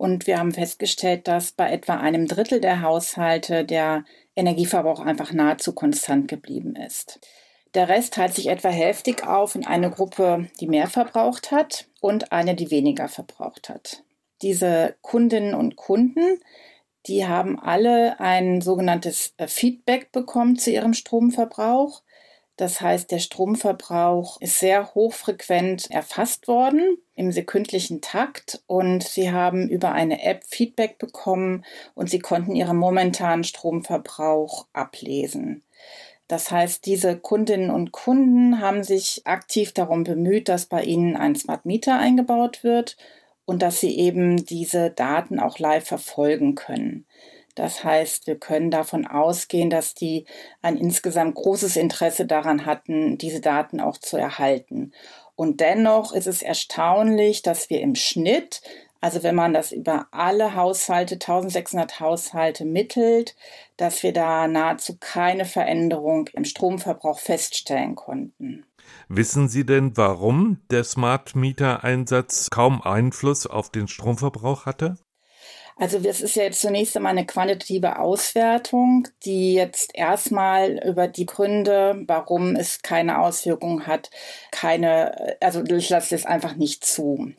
Und 0.00 0.26
wir 0.26 0.38
haben 0.38 0.52
festgestellt, 0.52 1.28
dass 1.28 1.52
bei 1.52 1.70
etwa 1.70 1.98
einem 1.98 2.26
Drittel 2.26 2.58
der 2.58 2.80
Haushalte 2.80 3.66
der 3.66 4.04
Energieverbrauch 4.34 5.00
einfach 5.00 5.34
nahezu 5.34 5.74
konstant 5.74 6.26
geblieben 6.26 6.74
ist. 6.74 7.20
Der 7.74 7.90
Rest 7.90 8.14
teilt 8.14 8.34
sich 8.34 8.46
etwa 8.46 8.70
hälftig 8.70 9.26
auf 9.26 9.54
in 9.54 9.66
eine 9.66 9.90
Gruppe, 9.90 10.48
die 10.58 10.68
mehr 10.68 10.86
verbraucht 10.86 11.50
hat 11.52 11.86
und 12.00 12.32
eine, 12.32 12.54
die 12.54 12.70
weniger 12.70 13.08
verbraucht 13.08 13.68
hat. 13.68 14.02
Diese 14.40 14.94
Kundinnen 15.02 15.52
und 15.52 15.76
Kunden 15.76 16.40
die 17.06 17.26
haben 17.26 17.58
alle 17.58 18.20
ein 18.20 18.60
sogenanntes 18.60 19.34
Feedback 19.46 20.12
bekommen 20.12 20.56
zu 20.56 20.70
ihrem 20.70 20.92
Stromverbrauch. 20.92 22.02
Das 22.60 22.82
heißt, 22.82 23.10
der 23.10 23.20
Stromverbrauch 23.20 24.38
ist 24.42 24.58
sehr 24.58 24.94
hochfrequent 24.94 25.90
erfasst 25.90 26.46
worden 26.46 26.98
im 27.14 27.32
sekündlichen 27.32 28.02
Takt 28.02 28.62
und 28.66 29.02
sie 29.02 29.32
haben 29.32 29.70
über 29.70 29.92
eine 29.92 30.22
App 30.22 30.44
Feedback 30.44 30.98
bekommen 30.98 31.64
und 31.94 32.10
sie 32.10 32.18
konnten 32.18 32.54
ihren 32.54 32.76
momentanen 32.76 33.44
Stromverbrauch 33.44 34.66
ablesen. 34.74 35.62
Das 36.28 36.50
heißt, 36.50 36.84
diese 36.84 37.16
Kundinnen 37.16 37.70
und 37.70 37.92
Kunden 37.92 38.60
haben 38.60 38.84
sich 38.84 39.22
aktiv 39.24 39.72
darum 39.72 40.04
bemüht, 40.04 40.50
dass 40.50 40.66
bei 40.66 40.82
ihnen 40.82 41.16
ein 41.16 41.36
Smart 41.36 41.64
Meter 41.64 41.98
eingebaut 41.98 42.62
wird 42.62 42.98
und 43.46 43.62
dass 43.62 43.80
sie 43.80 43.96
eben 43.98 44.44
diese 44.44 44.90
Daten 44.90 45.40
auch 45.40 45.58
live 45.58 45.86
verfolgen 45.86 46.56
können. 46.56 47.06
Das 47.54 47.84
heißt, 47.84 48.26
wir 48.26 48.38
können 48.38 48.70
davon 48.70 49.06
ausgehen, 49.06 49.70
dass 49.70 49.94
die 49.94 50.26
ein 50.62 50.76
insgesamt 50.76 51.34
großes 51.34 51.76
Interesse 51.76 52.26
daran 52.26 52.66
hatten, 52.66 53.18
diese 53.18 53.40
Daten 53.40 53.80
auch 53.80 53.98
zu 53.98 54.16
erhalten. 54.16 54.92
Und 55.34 55.60
dennoch 55.60 56.12
ist 56.12 56.26
es 56.26 56.42
erstaunlich, 56.42 57.42
dass 57.42 57.70
wir 57.70 57.80
im 57.80 57.94
Schnitt, 57.94 58.60
also 59.00 59.22
wenn 59.22 59.34
man 59.34 59.54
das 59.54 59.72
über 59.72 60.06
alle 60.10 60.54
Haushalte, 60.54 61.14
1600 61.14 61.98
Haushalte 62.00 62.64
mittelt, 62.64 63.34
dass 63.76 64.02
wir 64.02 64.12
da 64.12 64.46
nahezu 64.46 64.96
keine 65.00 65.46
Veränderung 65.46 66.28
im 66.34 66.44
Stromverbrauch 66.44 67.18
feststellen 67.18 67.94
konnten. 67.94 68.66
Wissen 69.08 69.48
Sie 69.48 69.64
denn, 69.64 69.96
warum 69.96 70.58
der 70.70 70.84
Smart 70.84 71.34
Meter 71.34 71.84
Einsatz 71.84 72.50
kaum 72.50 72.82
Einfluss 72.82 73.46
auf 73.46 73.70
den 73.70 73.88
Stromverbrauch 73.88 74.66
hatte? 74.66 74.96
Also 75.80 75.98
das 75.98 76.20
ist 76.20 76.36
ja 76.36 76.42
jetzt 76.44 76.60
zunächst 76.60 76.94
einmal 76.96 77.12
eine 77.12 77.24
quantitative 77.24 77.98
Auswertung, 77.98 79.08
die 79.24 79.54
jetzt 79.54 79.94
erstmal 79.94 80.78
über 80.86 81.08
die 81.08 81.24
Gründe, 81.24 82.04
warum 82.06 82.54
es 82.54 82.82
keine 82.82 83.18
Auswirkungen 83.20 83.86
hat, 83.86 84.10
keine, 84.50 85.38
also 85.40 85.64
ich 85.64 85.88
lasse 85.88 86.14
das 86.14 86.26
einfach 86.26 86.54
nicht 86.56 86.84
zu. 86.84 87.32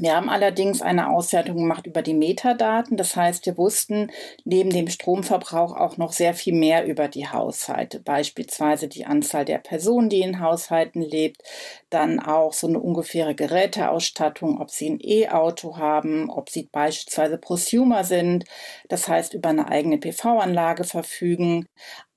Wir 0.00 0.16
haben 0.16 0.30
allerdings 0.30 0.80
eine 0.80 1.10
Auswertung 1.10 1.56
gemacht 1.56 1.86
über 1.86 2.00
die 2.00 2.14
Metadaten. 2.14 2.96
Das 2.96 3.16
heißt, 3.16 3.44
wir 3.44 3.58
wussten 3.58 4.10
neben 4.44 4.70
dem 4.70 4.88
Stromverbrauch 4.88 5.76
auch 5.76 5.98
noch 5.98 6.12
sehr 6.12 6.32
viel 6.32 6.54
mehr 6.54 6.86
über 6.86 7.06
die 7.06 7.28
Haushalte. 7.28 8.00
Beispielsweise 8.00 8.88
die 8.88 9.04
Anzahl 9.04 9.44
der 9.44 9.58
Personen, 9.58 10.08
die 10.08 10.22
in 10.22 10.40
Haushalten 10.40 11.02
lebt. 11.02 11.42
Dann 11.90 12.18
auch 12.18 12.54
so 12.54 12.66
eine 12.66 12.80
ungefähre 12.80 13.34
Geräteausstattung, 13.34 14.58
ob 14.58 14.70
sie 14.70 14.88
ein 14.88 15.00
E-Auto 15.02 15.76
haben, 15.76 16.30
ob 16.30 16.48
sie 16.48 16.70
beispielsweise 16.72 17.36
Prosumer 17.36 18.02
sind. 18.04 18.46
Das 18.88 19.06
heißt, 19.06 19.34
über 19.34 19.50
eine 19.50 19.68
eigene 19.68 19.98
PV-Anlage 19.98 20.84
verfügen. 20.84 21.66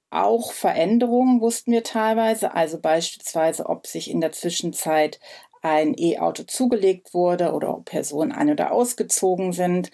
Auch 0.10 0.54
Veränderungen 0.54 1.42
wussten 1.42 1.74
wir 1.74 1.84
teilweise, 1.84 2.54
also 2.54 2.80
beispielsweise, 2.80 3.66
ob 3.66 3.88
sich 3.88 4.10
in 4.10 4.22
der 4.22 4.32
Zwischenzeit 4.32 5.20
ein 5.64 5.96
E-Auto 5.98 6.44
zugelegt 6.44 7.14
wurde 7.14 7.54
oder 7.54 7.76
ob 7.76 7.86
Personen 7.86 8.32
ein- 8.32 8.52
oder 8.52 8.72
ausgezogen 8.72 9.54
sind. 9.54 9.90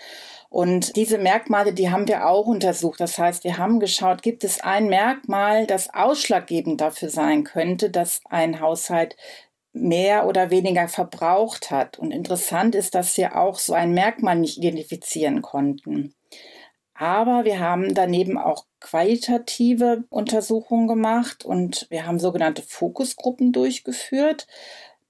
Und 0.50 0.96
diese 0.96 1.20
Merkmale, 1.20 1.74
die 1.74 1.92
haben 1.92 2.08
wir 2.08 2.28
auch 2.28 2.48
untersucht. 2.48 3.00
Das 3.00 3.18
heißt, 3.20 3.44
wir 3.44 3.58
haben 3.58 3.80
geschaut, 3.80 4.24
gibt 4.24 4.44
es 4.44 4.60
ein 4.62 4.88
Merkmal, 4.88 5.68
das 5.68 5.94
ausschlaggebend 5.94 6.82
dafür 6.82 7.10
sein 7.10 7.44
könnte, 7.44 7.92
dass 7.92 8.22
ein 8.26 8.60
Haushalt 8.60 9.16
mehr 9.72 10.28
oder 10.28 10.50
weniger 10.50 10.88
verbraucht 10.88 11.70
hat. 11.70 12.00
Und 12.00 12.12
interessant 12.12 12.74
ist, 12.74 12.96
dass 12.96 13.16
wir 13.18 13.38
auch 13.38 13.60
so 13.60 13.74
ein 13.74 13.94
Merkmal 13.94 14.38
nicht 14.38 14.58
identifizieren 14.58 15.44
konnten. 15.44 16.16
Aber 16.96 17.46
wir 17.46 17.60
haben 17.60 17.94
daneben 17.94 18.38
auch 18.38 18.66
qualitative 18.82 20.04
Untersuchungen 20.10 20.88
gemacht 20.88 21.46
und 21.46 21.88
wir 21.90 22.06
haben 22.06 22.20
sogenannte 22.20 22.62
Fokusgruppen 22.62 23.54
durchgeführt. 23.54 24.48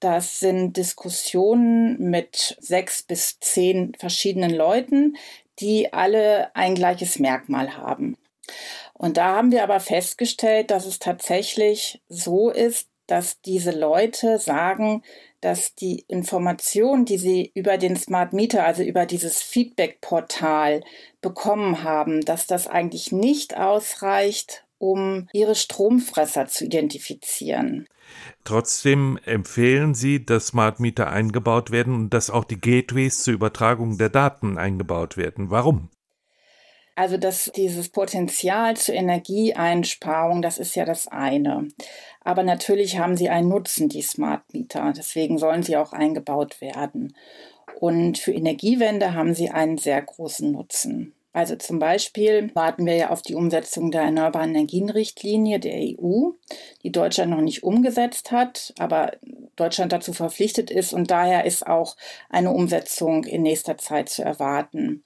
Das 0.00 0.40
sind 0.40 0.76
Diskussionen 0.78 2.10
mit 2.10 2.56
sechs 2.58 3.02
bis 3.02 3.38
zehn 3.38 3.94
verschiedenen 3.98 4.50
Leuten, 4.50 5.16
die 5.58 5.92
alle 5.92 6.54
ein 6.56 6.74
gleiches 6.74 7.18
Merkmal 7.18 7.76
haben. 7.76 8.16
Und 8.94 9.18
da 9.18 9.36
haben 9.36 9.52
wir 9.52 9.62
aber 9.62 9.78
festgestellt, 9.78 10.70
dass 10.70 10.86
es 10.86 10.98
tatsächlich 10.98 12.02
so 12.08 12.50
ist, 12.50 12.88
dass 13.06 13.40
diese 13.42 13.72
Leute 13.72 14.38
sagen, 14.38 15.02
dass 15.40 15.74
die 15.74 16.04
Informationen, 16.06 17.04
die 17.04 17.18
sie 17.18 17.50
über 17.54 17.76
den 17.76 17.96
Smart 17.96 18.32
Meter, 18.32 18.64
also 18.64 18.82
über 18.82 19.06
dieses 19.06 19.42
Feedback-Portal 19.42 20.82
bekommen 21.20 21.82
haben, 21.82 22.20
dass 22.22 22.46
das 22.46 22.66
eigentlich 22.68 23.10
nicht 23.10 23.56
ausreicht, 23.56 24.64
um 24.80 25.28
ihre 25.32 25.54
Stromfresser 25.54 26.46
zu 26.46 26.64
identifizieren. 26.64 27.86
Trotzdem 28.42 29.18
empfehlen 29.24 29.94
Sie, 29.94 30.24
dass 30.24 30.48
Smart 30.48 30.80
Meter 30.80 31.10
eingebaut 31.10 31.70
werden 31.70 31.94
und 31.94 32.14
dass 32.14 32.30
auch 32.30 32.44
die 32.44 32.60
Gateways 32.60 33.22
zur 33.22 33.34
Übertragung 33.34 33.98
der 33.98 34.08
Daten 34.08 34.58
eingebaut 34.58 35.16
werden. 35.16 35.50
Warum? 35.50 35.90
Also 36.96 37.18
dass 37.18 37.50
dieses 37.54 37.88
Potenzial 37.90 38.76
zur 38.76 38.94
Energieeinsparung, 38.94 40.42
das 40.42 40.58
ist 40.58 40.74
ja 40.74 40.84
das 40.84 41.06
eine. 41.08 41.68
Aber 42.22 42.42
natürlich 42.42 42.98
haben 42.98 43.16
sie 43.16 43.28
einen 43.28 43.48
Nutzen, 43.48 43.88
die 43.88 44.02
Smart 44.02 44.42
Meter. 44.52 44.92
Deswegen 44.96 45.38
sollen 45.38 45.62
sie 45.62 45.76
auch 45.76 45.92
eingebaut 45.92 46.60
werden. 46.60 47.14
Und 47.78 48.18
für 48.18 48.32
Energiewende 48.32 49.14
haben 49.14 49.34
sie 49.34 49.50
einen 49.50 49.78
sehr 49.78 50.02
großen 50.02 50.50
Nutzen. 50.50 51.14
Also 51.32 51.54
zum 51.56 51.78
Beispiel 51.78 52.50
warten 52.54 52.86
wir 52.86 52.96
ja 52.96 53.10
auf 53.10 53.22
die 53.22 53.36
Umsetzung 53.36 53.92
der 53.92 54.02
Erneuerbaren 54.02 54.50
Energienrichtlinie 54.50 55.60
der 55.60 55.76
EU, 55.76 56.30
die 56.82 56.90
Deutschland 56.90 57.30
noch 57.30 57.40
nicht 57.40 57.62
umgesetzt 57.62 58.32
hat, 58.32 58.74
aber 58.78 59.12
Deutschland 59.54 59.92
dazu 59.92 60.12
verpflichtet 60.12 60.70
ist 60.70 60.92
und 60.92 61.10
daher 61.10 61.44
ist 61.44 61.66
auch 61.66 61.96
eine 62.30 62.50
Umsetzung 62.50 63.24
in 63.24 63.42
nächster 63.42 63.78
Zeit 63.78 64.08
zu 64.08 64.22
erwarten. 64.22 65.04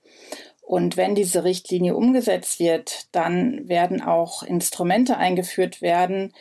Und 0.63 0.97
wenn 0.97 1.15
diese 1.15 1.45
Richtlinie 1.45 1.95
umgesetzt 1.95 2.59
wird, 2.59 3.09
dann 3.13 3.69
werden 3.69 4.01
auch 4.01 4.43
Instrumente 4.43 5.19
eingeführt 5.19 5.83
werden, 5.83 6.33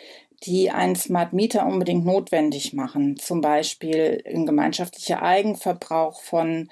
die 0.45 0.71
einen 0.71 0.95
Smart 0.95 1.33
Meter 1.33 1.65
unbedingt 1.65 2.05
notwendig 2.05 2.73
machen. 2.73 3.17
Zum 3.17 3.41
Beispiel 3.41 4.23
ein 4.25 4.45
gemeinschaftlicher 4.45 5.21
Eigenverbrauch 5.21 6.21
von 6.21 6.69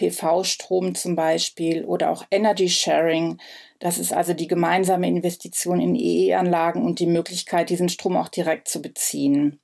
PV-Strom 0.00 0.94
zum 0.94 1.14
Beispiel 1.14 1.84
oder 1.84 2.10
auch 2.10 2.24
Energy 2.30 2.70
Sharing. 2.70 3.36
Das 3.78 3.98
ist 3.98 4.12
also 4.12 4.32
die 4.32 4.48
gemeinsame 4.48 5.06
Investition 5.06 5.80
in 5.80 5.94
EE-Anlagen 5.94 6.82
und 6.84 7.00
die 7.00 7.06
Möglichkeit, 7.06 7.68
diesen 7.68 7.90
Strom 7.90 8.16
auch 8.16 8.28
direkt 8.28 8.68
zu 8.68 8.80
beziehen. 8.80 9.60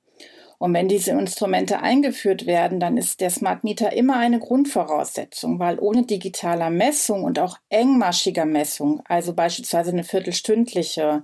Und 0.59 0.73
wenn 0.73 0.87
diese 0.87 1.11
Instrumente 1.11 1.81
eingeführt 1.81 2.47
werden, 2.47 2.79
dann 2.79 2.97
ist 2.97 3.21
der 3.21 3.29
Smart 3.29 3.63
Meter 3.63 3.93
immer 3.93 4.17
eine 4.17 4.39
Grundvoraussetzung, 4.39 5.59
weil 5.59 5.77
ohne 5.77 6.03
digitaler 6.03 6.71
Messung 6.71 7.23
und 7.23 7.37
auch 7.37 7.57
engmaschiger 7.69 8.45
Messung, 8.45 9.01
also 9.05 9.33
beispielsweise 9.33 9.91
eine 9.91 10.03
viertelstündliche, 10.03 11.23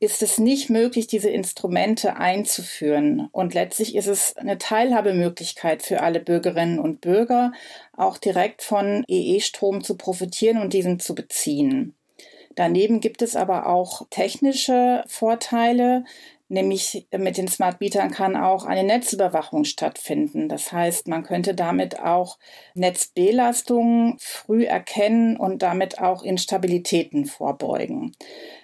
ist 0.00 0.22
es 0.22 0.38
nicht 0.38 0.70
möglich, 0.70 1.08
diese 1.08 1.30
Instrumente 1.30 2.16
einzuführen. 2.16 3.28
Und 3.32 3.54
letztlich 3.54 3.96
ist 3.96 4.06
es 4.06 4.36
eine 4.36 4.58
Teilhabemöglichkeit 4.58 5.82
für 5.82 6.02
alle 6.02 6.20
Bürgerinnen 6.20 6.78
und 6.78 7.00
Bürger, 7.00 7.52
auch 7.96 8.18
direkt 8.18 8.62
von 8.62 9.04
EE-Strom 9.08 9.82
zu 9.82 9.96
profitieren 9.96 10.58
und 10.58 10.72
diesen 10.72 11.00
zu 11.00 11.14
beziehen. 11.14 11.94
Daneben 12.54 13.00
gibt 13.00 13.22
es 13.22 13.36
aber 13.36 13.66
auch 13.66 14.02
technische 14.10 15.04
Vorteile, 15.06 16.04
Nämlich 16.50 17.06
mit 17.14 17.36
den 17.36 17.46
Smart 17.46 17.78
Metern 17.80 18.10
kann 18.10 18.34
auch 18.34 18.64
eine 18.64 18.82
Netzüberwachung 18.82 19.64
stattfinden. 19.64 20.48
Das 20.48 20.72
heißt, 20.72 21.06
man 21.06 21.22
könnte 21.22 21.54
damit 21.54 22.00
auch 22.00 22.38
Netzbelastungen 22.74 24.16
früh 24.18 24.64
erkennen 24.64 25.36
und 25.36 25.62
damit 25.62 26.00
auch 26.00 26.22
Instabilitäten 26.22 27.26
vorbeugen. 27.26 28.16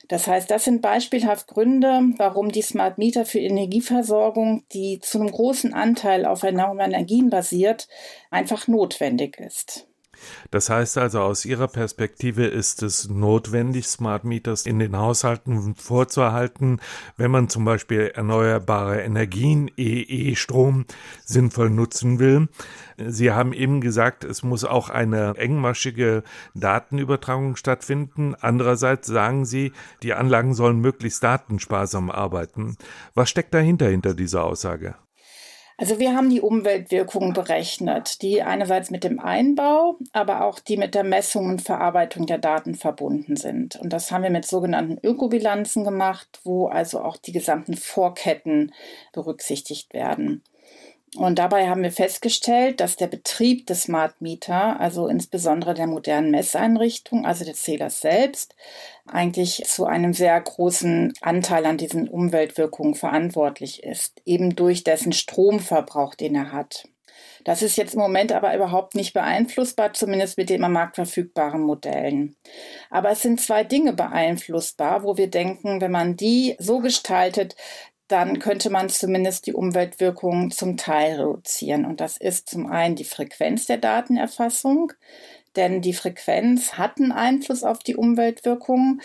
Das 0.08 0.26
heißt, 0.26 0.50
das 0.50 0.64
sind 0.64 0.80
beispielhaft 0.80 1.46
Gründe, 1.46 2.00
warum 2.16 2.50
die 2.50 2.62
Smart 2.62 2.96
Meter 2.96 3.26
für 3.26 3.40
Energieversorgung, 3.40 4.64
die 4.72 5.00
zu 5.00 5.20
einem 5.20 5.30
großen 5.30 5.74
Anteil 5.74 6.24
auf 6.24 6.42
erneuerbaren 6.42 6.92
Energien 6.92 7.28
basiert, 7.28 7.88
einfach 8.30 8.66
notwendig 8.66 9.38
ist. 9.38 9.88
Das 10.50 10.70
heißt 10.70 10.98
also, 10.98 11.20
aus 11.20 11.44
Ihrer 11.44 11.68
Perspektive 11.68 12.46
ist 12.46 12.82
es 12.82 13.08
notwendig, 13.08 13.86
Smart 13.86 14.24
Meters 14.24 14.66
in 14.66 14.78
den 14.78 14.96
Haushalten 14.96 15.74
vorzuhalten, 15.74 16.80
wenn 17.16 17.30
man 17.30 17.48
zum 17.48 17.64
Beispiel 17.64 18.12
erneuerbare 18.14 19.02
Energien, 19.02 19.70
EE-Strom, 19.76 20.84
sinnvoll 21.24 21.70
nutzen 21.70 22.18
will. 22.18 22.48
Sie 22.96 23.32
haben 23.32 23.52
eben 23.52 23.80
gesagt, 23.80 24.24
es 24.24 24.42
muss 24.42 24.64
auch 24.64 24.88
eine 24.88 25.36
engmaschige 25.36 26.22
Datenübertragung 26.54 27.56
stattfinden. 27.56 28.34
Andererseits 28.40 29.08
sagen 29.08 29.44
Sie, 29.44 29.72
die 30.02 30.14
Anlagen 30.14 30.54
sollen 30.54 30.80
möglichst 30.80 31.22
datensparsam 31.22 32.10
arbeiten. 32.10 32.76
Was 33.14 33.30
steckt 33.30 33.54
dahinter, 33.54 33.88
hinter 33.88 34.14
dieser 34.14 34.44
Aussage? 34.44 34.94
Also 35.76 35.98
wir 35.98 36.14
haben 36.14 36.30
die 36.30 36.40
Umweltwirkungen 36.40 37.32
berechnet, 37.32 38.22
die 38.22 38.42
einerseits 38.42 38.90
mit 38.90 39.02
dem 39.02 39.18
Einbau, 39.18 39.98
aber 40.12 40.44
auch 40.44 40.60
die 40.60 40.76
mit 40.76 40.94
der 40.94 41.02
Messung 41.02 41.46
und 41.46 41.62
Verarbeitung 41.62 42.26
der 42.26 42.38
Daten 42.38 42.76
verbunden 42.76 43.36
sind. 43.36 43.74
Und 43.76 43.92
das 43.92 44.12
haben 44.12 44.22
wir 44.22 44.30
mit 44.30 44.46
sogenannten 44.46 45.04
Ökobilanzen 45.04 45.82
gemacht, 45.82 46.40
wo 46.44 46.66
also 46.68 47.00
auch 47.00 47.16
die 47.16 47.32
gesamten 47.32 47.74
Vorketten 47.74 48.72
berücksichtigt 49.12 49.92
werden. 49.92 50.42
Und 51.16 51.38
dabei 51.38 51.68
haben 51.68 51.82
wir 51.82 51.92
festgestellt, 51.92 52.80
dass 52.80 52.96
der 52.96 53.06
Betrieb 53.06 53.66
des 53.66 53.82
Smart 53.82 54.20
Meter, 54.20 54.80
also 54.80 55.06
insbesondere 55.06 55.72
der 55.74 55.86
modernen 55.86 56.32
Messeinrichtung, 56.32 57.24
also 57.24 57.44
des 57.44 57.62
Zählers 57.62 58.00
selbst, 58.00 58.56
eigentlich 59.06 59.62
zu 59.64 59.86
einem 59.86 60.12
sehr 60.12 60.40
großen 60.40 61.12
Anteil 61.20 61.66
an 61.66 61.76
diesen 61.76 62.08
Umweltwirkungen 62.08 62.96
verantwortlich 62.96 63.84
ist, 63.84 64.20
eben 64.24 64.56
durch 64.56 64.82
dessen 64.82 65.12
Stromverbrauch, 65.12 66.14
den 66.14 66.34
er 66.34 66.52
hat. 66.52 66.88
Das 67.44 67.60
ist 67.60 67.76
jetzt 67.76 67.94
im 67.94 68.00
Moment 68.00 68.32
aber 68.32 68.56
überhaupt 68.56 68.94
nicht 68.94 69.12
beeinflussbar, 69.12 69.92
zumindest 69.92 70.38
mit 70.38 70.48
den 70.48 70.64
am 70.64 70.72
Markt 70.72 70.96
verfügbaren 70.96 71.60
Modellen. 71.60 72.36
Aber 72.90 73.10
es 73.10 73.20
sind 73.20 73.40
zwei 73.40 73.64
Dinge 73.64 73.92
beeinflussbar, 73.92 75.04
wo 75.04 75.18
wir 75.18 75.28
denken, 75.28 75.82
wenn 75.82 75.92
man 75.92 76.16
die 76.16 76.56
so 76.58 76.78
gestaltet, 76.78 77.54
dann 78.08 78.38
könnte 78.38 78.70
man 78.70 78.88
zumindest 78.88 79.46
die 79.46 79.54
Umweltwirkungen 79.54 80.50
zum 80.50 80.76
Teil 80.76 81.20
reduzieren. 81.20 81.84
Und 81.84 82.00
das 82.00 82.16
ist 82.16 82.48
zum 82.48 82.66
einen 82.66 82.96
die 82.96 83.04
Frequenz 83.04 83.66
der 83.66 83.78
Datenerfassung, 83.78 84.92
denn 85.56 85.80
die 85.80 85.92
Frequenz 85.92 86.74
hat 86.74 86.98
einen 86.98 87.12
Einfluss 87.12 87.62
auf 87.62 87.78
die 87.78 87.94
Umweltwirkungen, 87.96 89.00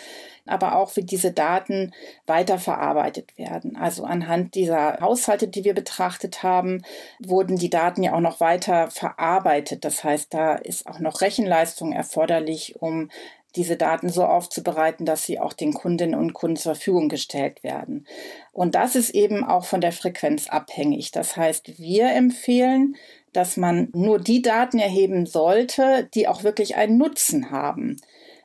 aber 0.46 0.76
auch 0.76 0.96
wie 0.96 1.04
diese 1.04 1.30
Daten 1.32 1.92
weiterverarbeitet 2.26 3.38
werden. 3.38 3.76
Also 3.76 4.04
anhand 4.04 4.56
dieser 4.56 4.98
Haushalte, 5.00 5.46
die 5.46 5.62
wir 5.64 5.74
betrachtet 5.74 6.42
haben, 6.42 6.82
wurden 7.20 7.56
die 7.56 7.70
Daten 7.70 8.02
ja 8.02 8.14
auch 8.14 8.20
noch 8.20 8.40
weiter 8.40 8.90
verarbeitet. 8.90 9.84
Das 9.84 10.02
heißt, 10.02 10.34
da 10.34 10.56
ist 10.56 10.88
auch 10.88 10.98
noch 10.98 11.20
Rechenleistung 11.20 11.92
erforderlich, 11.92 12.82
um 12.82 13.10
diese 13.56 13.76
Daten 13.76 14.08
so 14.08 14.24
aufzubereiten, 14.24 15.06
dass 15.06 15.24
sie 15.24 15.38
auch 15.38 15.52
den 15.52 15.72
Kundinnen 15.72 16.18
und 16.18 16.32
Kunden 16.32 16.56
zur 16.56 16.74
Verfügung 16.74 17.08
gestellt 17.08 17.62
werden. 17.62 18.06
Und 18.52 18.74
das 18.74 18.96
ist 18.96 19.10
eben 19.10 19.44
auch 19.44 19.64
von 19.64 19.80
der 19.80 19.92
Frequenz 19.92 20.48
abhängig. 20.48 21.10
Das 21.10 21.36
heißt, 21.36 21.78
wir 21.78 22.10
empfehlen, 22.12 22.96
dass 23.32 23.56
man 23.56 23.88
nur 23.92 24.18
die 24.18 24.42
Daten 24.42 24.78
erheben 24.78 25.26
sollte, 25.26 26.08
die 26.14 26.28
auch 26.28 26.42
wirklich 26.42 26.76
einen 26.76 26.98
Nutzen 26.98 27.50
haben. 27.50 27.96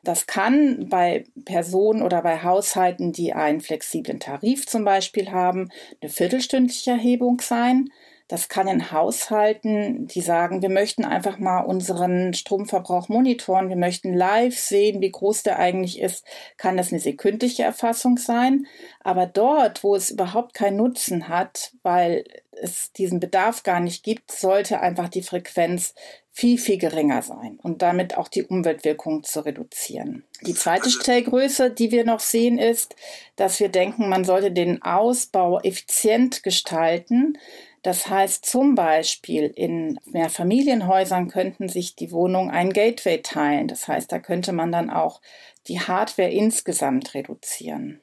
Das 0.04 0.28
kann 0.28 0.88
bei 0.88 1.24
Personen 1.46 2.04
oder 2.04 2.22
bei 2.22 2.44
Haushalten, 2.44 3.12
die 3.12 3.34
einen 3.34 3.60
flexiblen 3.60 4.20
Tarif 4.20 4.68
zum 4.68 4.86
Beispiel 4.86 5.32
haben, 5.32 5.70
eine 6.00 6.12
viertelstündliche 6.12 6.92
Erhebung 6.92 7.42
sein. 7.42 7.90
Das 8.28 8.50
kann 8.50 8.68
in 8.68 8.92
Haushalten, 8.92 10.08
die 10.08 10.22
sagen, 10.22 10.64
wir 10.64 10.70
möchten 10.70 11.06
einfach 11.06 11.38
mal 11.38 11.62
unseren 11.62 12.34
Stromverbrauch 12.34 13.08
monitoren, 13.08 13.70
wir 13.70 13.76
möchten 13.76 14.14
live 14.14 14.58
sehen, 14.58 15.00
wie 15.02 15.12
groß 15.12 15.44
der 15.44 15.60
eigentlich 15.60 16.00
ist, 16.00 16.26
kann 16.58 16.76
das 16.76 16.92
eine 16.92 17.00
sekündliche 17.00 17.64
Erfassung 17.64 18.18
sein. 18.18 18.66
Aber 19.04 19.28
dort, 19.28 19.84
wo 19.84 19.96
es 19.96 20.10
überhaupt 20.10 20.56
keinen 20.56 20.78
Nutzen 20.78 21.28
hat, 21.28 21.74
weil 21.84 22.24
es 22.52 22.92
diesen 22.94 23.20
Bedarf 23.20 23.64
gar 23.64 23.80
nicht 23.80 24.04
gibt, 24.04 24.32
sollte 24.32 24.80
einfach 24.80 25.10
die 25.10 25.24
Frequenz 25.24 25.94
viel, 26.32 26.58
viel 26.58 26.78
geringer 26.78 27.22
sein 27.22 27.60
und 27.64 27.82
damit 27.82 28.18
auch 28.18 28.28
die 28.28 28.44
Umweltwirkung 28.44 29.24
zu 29.24 29.46
reduzieren. 29.46 30.26
Die 30.42 30.54
zweite 30.54 30.90
Stellgröße, 30.90 31.72
die 31.72 31.92
wir 31.92 32.04
noch 32.04 32.20
sehen, 32.20 32.60
ist, 32.60 32.94
dass 33.38 33.62
wir 33.62 33.70
denken, 33.70 34.10
man 34.10 34.26
sollte 34.26 34.52
den 34.52 34.82
Ausbau 34.82 35.62
effizient 35.62 36.44
gestalten. 36.44 37.38
Das 37.86 38.10
heißt 38.10 38.48
zum 38.48 38.74
Beispiel 38.74 39.44
in 39.44 40.00
Mehrfamilienhäusern 40.06 41.28
könnten 41.28 41.70
sich 41.70 41.96
die 41.96 42.12
Wohnungen 42.12 42.50
ein 42.50 42.74
Gateway 42.74 43.22
teilen. 43.22 43.68
Das 43.68 43.88
heißt, 43.88 44.12
da 44.12 44.18
könnte 44.18 44.54
man 44.54 44.72
dann 44.72 44.90
auch 44.90 45.22
die 45.68 45.80
Hardware 45.80 46.32
insgesamt 46.32 47.14
reduzieren. 47.14 48.02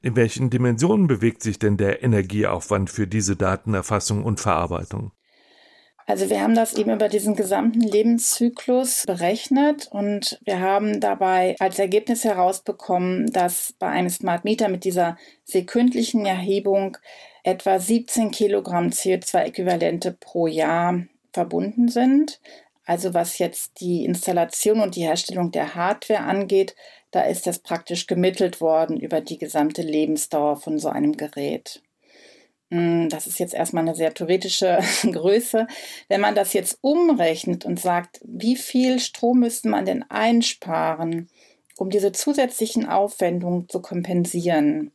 In 0.00 0.14
welchen 0.14 0.48
Dimensionen 0.48 1.08
bewegt 1.08 1.42
sich 1.42 1.58
denn 1.58 1.76
der 1.76 2.04
Energieaufwand 2.04 2.88
für 2.88 3.08
diese 3.08 3.34
Datenerfassung 3.34 4.22
und 4.22 4.38
Verarbeitung? 4.38 5.10
Also 6.10 6.28
wir 6.28 6.40
haben 6.40 6.56
das 6.56 6.74
eben 6.74 6.90
über 6.90 7.08
diesen 7.08 7.36
gesamten 7.36 7.82
Lebenszyklus 7.82 9.04
berechnet 9.06 9.86
und 9.92 10.40
wir 10.42 10.58
haben 10.58 10.98
dabei 10.98 11.54
als 11.60 11.78
Ergebnis 11.78 12.24
herausbekommen, 12.24 13.28
dass 13.32 13.74
bei 13.78 13.86
einem 13.86 14.10
Smart 14.10 14.44
Meter 14.44 14.68
mit 14.68 14.82
dieser 14.82 15.16
sekündlichen 15.44 16.26
Erhebung 16.26 16.96
etwa 17.44 17.78
17 17.78 18.32
Kilogramm 18.32 18.88
CO2-Äquivalente 18.88 20.10
pro 20.10 20.48
Jahr 20.48 21.00
verbunden 21.32 21.86
sind. 21.86 22.40
Also 22.84 23.14
was 23.14 23.38
jetzt 23.38 23.80
die 23.80 24.04
Installation 24.04 24.80
und 24.80 24.96
die 24.96 25.04
Herstellung 25.04 25.52
der 25.52 25.76
Hardware 25.76 26.24
angeht, 26.24 26.74
da 27.12 27.20
ist 27.20 27.46
das 27.46 27.60
praktisch 27.60 28.08
gemittelt 28.08 28.60
worden 28.60 28.98
über 28.98 29.20
die 29.20 29.38
gesamte 29.38 29.82
Lebensdauer 29.82 30.56
von 30.56 30.80
so 30.80 30.88
einem 30.88 31.16
Gerät. 31.16 31.80
Hm, 32.70 33.08
das 33.08 33.26
ist 33.26 33.38
jetzt 33.38 33.54
erstmal 33.54 33.84
eine 33.84 33.94
sehr 33.94 34.14
theoretische 34.14 34.78
Größe. 35.02 35.66
Wenn 36.08 36.20
man 36.20 36.34
das 36.34 36.52
jetzt 36.52 36.78
umrechnet 36.80 37.64
und 37.64 37.80
sagt, 37.80 38.20
wie 38.24 38.56
viel 38.56 39.00
Strom 39.00 39.40
müsste 39.40 39.68
man 39.68 39.84
denn 39.84 40.04
einsparen, 40.08 41.28
um 41.76 41.90
diese 41.90 42.12
zusätzlichen 42.12 42.86
Aufwendungen 42.86 43.68
zu 43.68 43.80
kompensieren, 43.80 44.92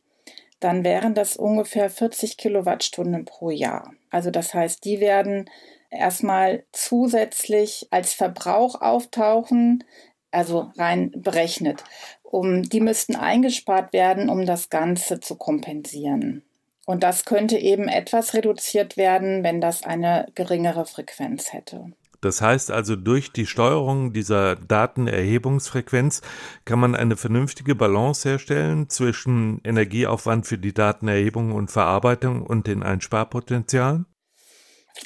dann 0.60 0.84
wären 0.84 1.14
das 1.14 1.36
ungefähr 1.36 1.90
40 1.90 2.38
Kilowattstunden 2.38 3.24
pro 3.26 3.50
Jahr. 3.50 3.92
Also 4.10 4.30
das 4.30 4.54
heißt, 4.54 4.84
die 4.84 5.00
werden 5.00 5.50
erstmal 5.90 6.64
zusätzlich 6.72 7.88
als 7.90 8.14
Verbrauch 8.14 8.80
auftauchen, 8.80 9.84
also 10.30 10.70
rein 10.76 11.12
berechnet. 11.14 11.84
Um, 12.22 12.62
die 12.62 12.80
müssten 12.80 13.16
eingespart 13.16 13.92
werden, 13.92 14.28
um 14.30 14.46
das 14.46 14.70
Ganze 14.70 15.20
zu 15.20 15.36
kompensieren. 15.36 16.45
Und 16.86 17.02
das 17.02 17.24
könnte 17.24 17.58
eben 17.58 17.88
etwas 17.88 18.32
reduziert 18.32 18.96
werden, 18.96 19.42
wenn 19.42 19.60
das 19.60 19.82
eine 19.82 20.26
geringere 20.34 20.86
Frequenz 20.86 21.52
hätte. 21.52 21.90
Das 22.20 22.40
heißt 22.40 22.70
also, 22.70 22.96
durch 22.96 23.32
die 23.32 23.44
Steuerung 23.44 24.12
dieser 24.12 24.56
Datenerhebungsfrequenz 24.56 26.22
kann 26.64 26.78
man 26.78 26.94
eine 26.94 27.16
vernünftige 27.16 27.74
Balance 27.74 28.28
herstellen 28.28 28.88
zwischen 28.88 29.60
Energieaufwand 29.64 30.46
für 30.46 30.58
die 30.58 30.72
Datenerhebung 30.72 31.52
und 31.52 31.70
Verarbeitung 31.70 32.42
und 32.42 32.66
den 32.66 32.82
Einsparpotenzialen? 32.82 34.06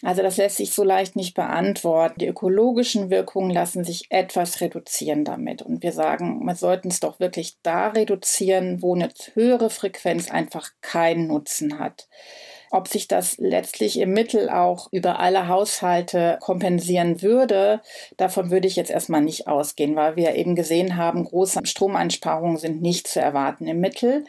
Also 0.03 0.23
das 0.23 0.37
lässt 0.37 0.57
sich 0.57 0.73
so 0.73 0.85
leicht 0.85 1.17
nicht 1.17 1.35
beantworten. 1.35 2.21
Die 2.21 2.27
ökologischen 2.27 3.11
Wirkungen 3.11 3.51
lassen 3.51 3.85
sich 3.85 4.07
etwas 4.11 4.61
reduzieren 4.61 5.25
damit. 5.25 5.63
Und 5.63 5.83
wir 5.83 5.93
sagen, 5.93 6.45
wir 6.45 6.55
sollten 6.55 6.89
es 6.89 7.01
doch 7.01 7.21
wirklich 7.21 7.57
da 7.63 7.89
reduzieren, 7.89 8.83
wo 8.83 8.95
eine 8.95 9.11
höhere 9.35 9.71
Frequenz 9.71 10.31
einfach 10.31 10.71
keinen 10.81 11.27
Nutzen 11.27 11.79
hat. 11.79 12.09
Ob 12.73 12.87
sich 12.87 13.09
das 13.09 13.37
letztlich 13.39 13.99
im 13.99 14.13
Mittel 14.13 14.49
auch 14.49 14.89
über 14.93 15.19
alle 15.19 15.49
Haushalte 15.49 16.39
kompensieren 16.41 17.21
würde, 17.21 17.81
davon 18.17 18.53
würde 18.53 18.69
ich 18.69 18.77
jetzt 18.77 18.93
erstmal 18.93 19.23
nicht 19.23 19.49
ausgehen, 19.49 19.97
weil 19.97 20.15
wir 20.15 20.37
eben 20.37 20.55
gesehen 20.55 20.97
haben, 20.97 21.25
große 21.25 21.61
Stromeinsparungen 21.65 22.59
sind 22.59 22.81
nicht 22.81 23.09
zu 23.09 23.21
erwarten 23.21 23.67
im 23.67 23.81
Mittel. 23.81 24.25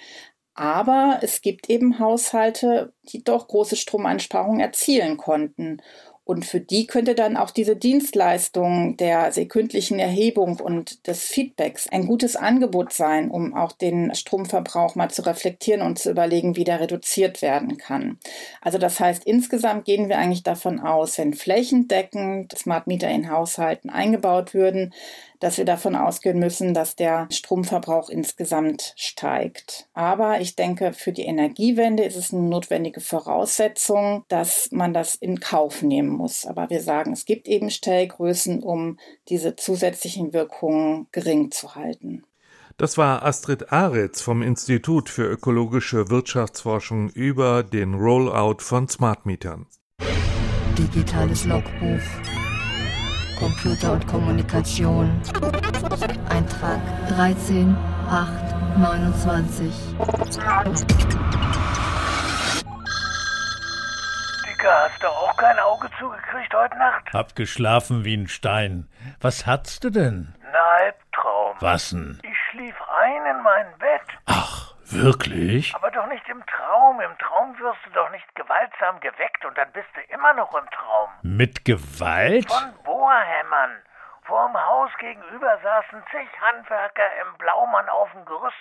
Aber 0.53 1.19
es 1.21 1.41
gibt 1.41 1.69
eben 1.69 1.99
Haushalte, 1.99 2.93
die 3.03 3.23
doch 3.23 3.47
große 3.47 3.75
Stromeinsparungen 3.75 4.59
erzielen 4.59 5.17
konnten. 5.17 5.81
Und 6.23 6.45
für 6.45 6.61
die 6.61 6.85
könnte 6.85 7.15
dann 7.15 7.35
auch 7.35 7.49
diese 7.49 7.75
Dienstleistung 7.75 8.95
der 8.95 9.31
sekündlichen 9.31 9.97
Erhebung 9.97 10.59
und 10.59 11.07
des 11.07 11.25
Feedbacks 11.25 11.87
ein 11.87 12.05
gutes 12.05 12.35
Angebot 12.35 12.93
sein, 12.93 13.31
um 13.31 13.55
auch 13.55 13.71
den 13.71 14.13
Stromverbrauch 14.13 14.95
mal 14.95 15.09
zu 15.09 15.25
reflektieren 15.25 15.81
und 15.81 15.97
zu 15.97 16.11
überlegen, 16.11 16.55
wie 16.55 16.63
der 16.63 16.79
reduziert 16.79 17.41
werden 17.41 17.77
kann. 17.77 18.19
Also 18.61 18.77
das 18.77 18.99
heißt, 18.99 19.25
insgesamt 19.25 19.85
gehen 19.85 20.09
wir 20.09 20.19
eigentlich 20.19 20.43
davon 20.43 20.79
aus, 20.79 21.17
wenn 21.17 21.33
flächendeckend 21.33 22.57
Smart 22.57 22.87
Meter 22.87 23.09
in 23.09 23.29
Haushalten 23.29 23.89
eingebaut 23.89 24.53
würden, 24.53 24.93
dass 25.41 25.57
wir 25.57 25.65
davon 25.65 25.95
ausgehen 25.95 26.39
müssen, 26.39 26.73
dass 26.73 26.95
der 26.95 27.27
Stromverbrauch 27.31 28.09
insgesamt 28.09 28.93
steigt. 28.95 29.89
Aber 29.93 30.39
ich 30.39 30.55
denke, 30.55 30.93
für 30.93 31.11
die 31.11 31.25
Energiewende 31.25 32.03
ist 32.03 32.15
es 32.15 32.31
eine 32.31 32.43
notwendige 32.43 33.01
Voraussetzung, 33.01 34.23
dass 34.29 34.69
man 34.71 34.93
das 34.93 35.15
in 35.15 35.41
Kauf 35.41 35.81
nehmen 35.81 36.09
muss. 36.09 36.45
Aber 36.45 36.69
wir 36.69 36.81
sagen, 36.81 37.11
es 37.11 37.25
gibt 37.25 37.47
eben 37.47 37.69
Stellgrößen, 37.69 38.63
um 38.63 38.97
diese 39.27 39.55
zusätzlichen 39.55 40.31
Wirkungen 40.31 41.07
gering 41.11 41.51
zu 41.51 41.75
halten. 41.75 42.23
Das 42.77 42.97
war 42.97 43.23
Astrid 43.23 43.71
Aretz 43.71 44.21
vom 44.21 44.41
Institut 44.41 45.09
für 45.09 45.25
ökologische 45.25 46.09
Wirtschaftsforschung 46.09 47.09
über 47.09 47.63
den 47.63 47.95
Rollout 47.95 48.57
von 48.59 48.87
Smart 48.87 49.25
Metern. 49.25 49.67
Digitales 50.77 51.45
Logbuch. 51.45 52.40
Computer 53.41 53.93
und 53.93 54.05
Kommunikation. 54.05 55.19
Eintrag 56.29 56.79
13 57.09 57.75
8 58.07 58.77
29. 58.77 59.73
Dicker, 64.47 64.69
hast 64.69 65.01
du 65.01 65.07
auch 65.07 65.35
kein 65.37 65.57
Auge 65.57 65.89
zugekriegt 65.97 66.53
heute 66.53 66.77
Nacht? 66.77 67.11
Hab 67.11 67.35
geschlafen 67.35 68.05
wie 68.05 68.13
ein 68.15 68.27
Stein. 68.27 68.87
Was 69.19 69.47
hattest 69.47 69.83
du 69.85 69.89
denn? 69.89 70.35
Ein 70.47 70.55
Albtraum. 70.85 71.55
Was 71.61 71.89
denn? 71.89 72.19
Ich 72.21 72.37
schlief 72.51 72.75
ein 72.95 73.37
in 73.37 73.41
mein 73.41 73.65
Bett. 73.79 74.19
Ach, 74.27 74.70
Wirklich? 74.93 75.73
Aber 75.75 75.91
doch 75.91 76.07
nicht 76.07 76.27
im 76.29 76.43
Traum. 76.45 76.99
Im 77.01 77.17
Traum 77.17 77.57
wirst 77.59 77.79
du 77.85 77.89
doch 77.91 78.09
nicht 78.11 78.35
gewaltsam 78.35 78.99
geweckt 78.99 79.45
und 79.45 79.57
dann 79.57 79.71
bist 79.71 79.87
du 79.95 80.01
immer 80.13 80.33
noch 80.33 80.53
im 80.53 80.69
Traum. 80.69 81.09
Mit 81.23 81.65
Gewalt? 81.65 82.51
Von 82.51 82.73
Bohrhämmern. 82.83 83.81
Vorm 84.23 84.53
Haus 84.53 84.91
gegenüber 84.99 85.57
saßen 85.63 86.03
zig 86.11 86.29
Handwerker 86.41 87.03
im 87.21 87.37
Blaumann 87.37 87.89
auf 87.89 88.11
dem 88.11 88.23
Gerüst, 88.25 88.55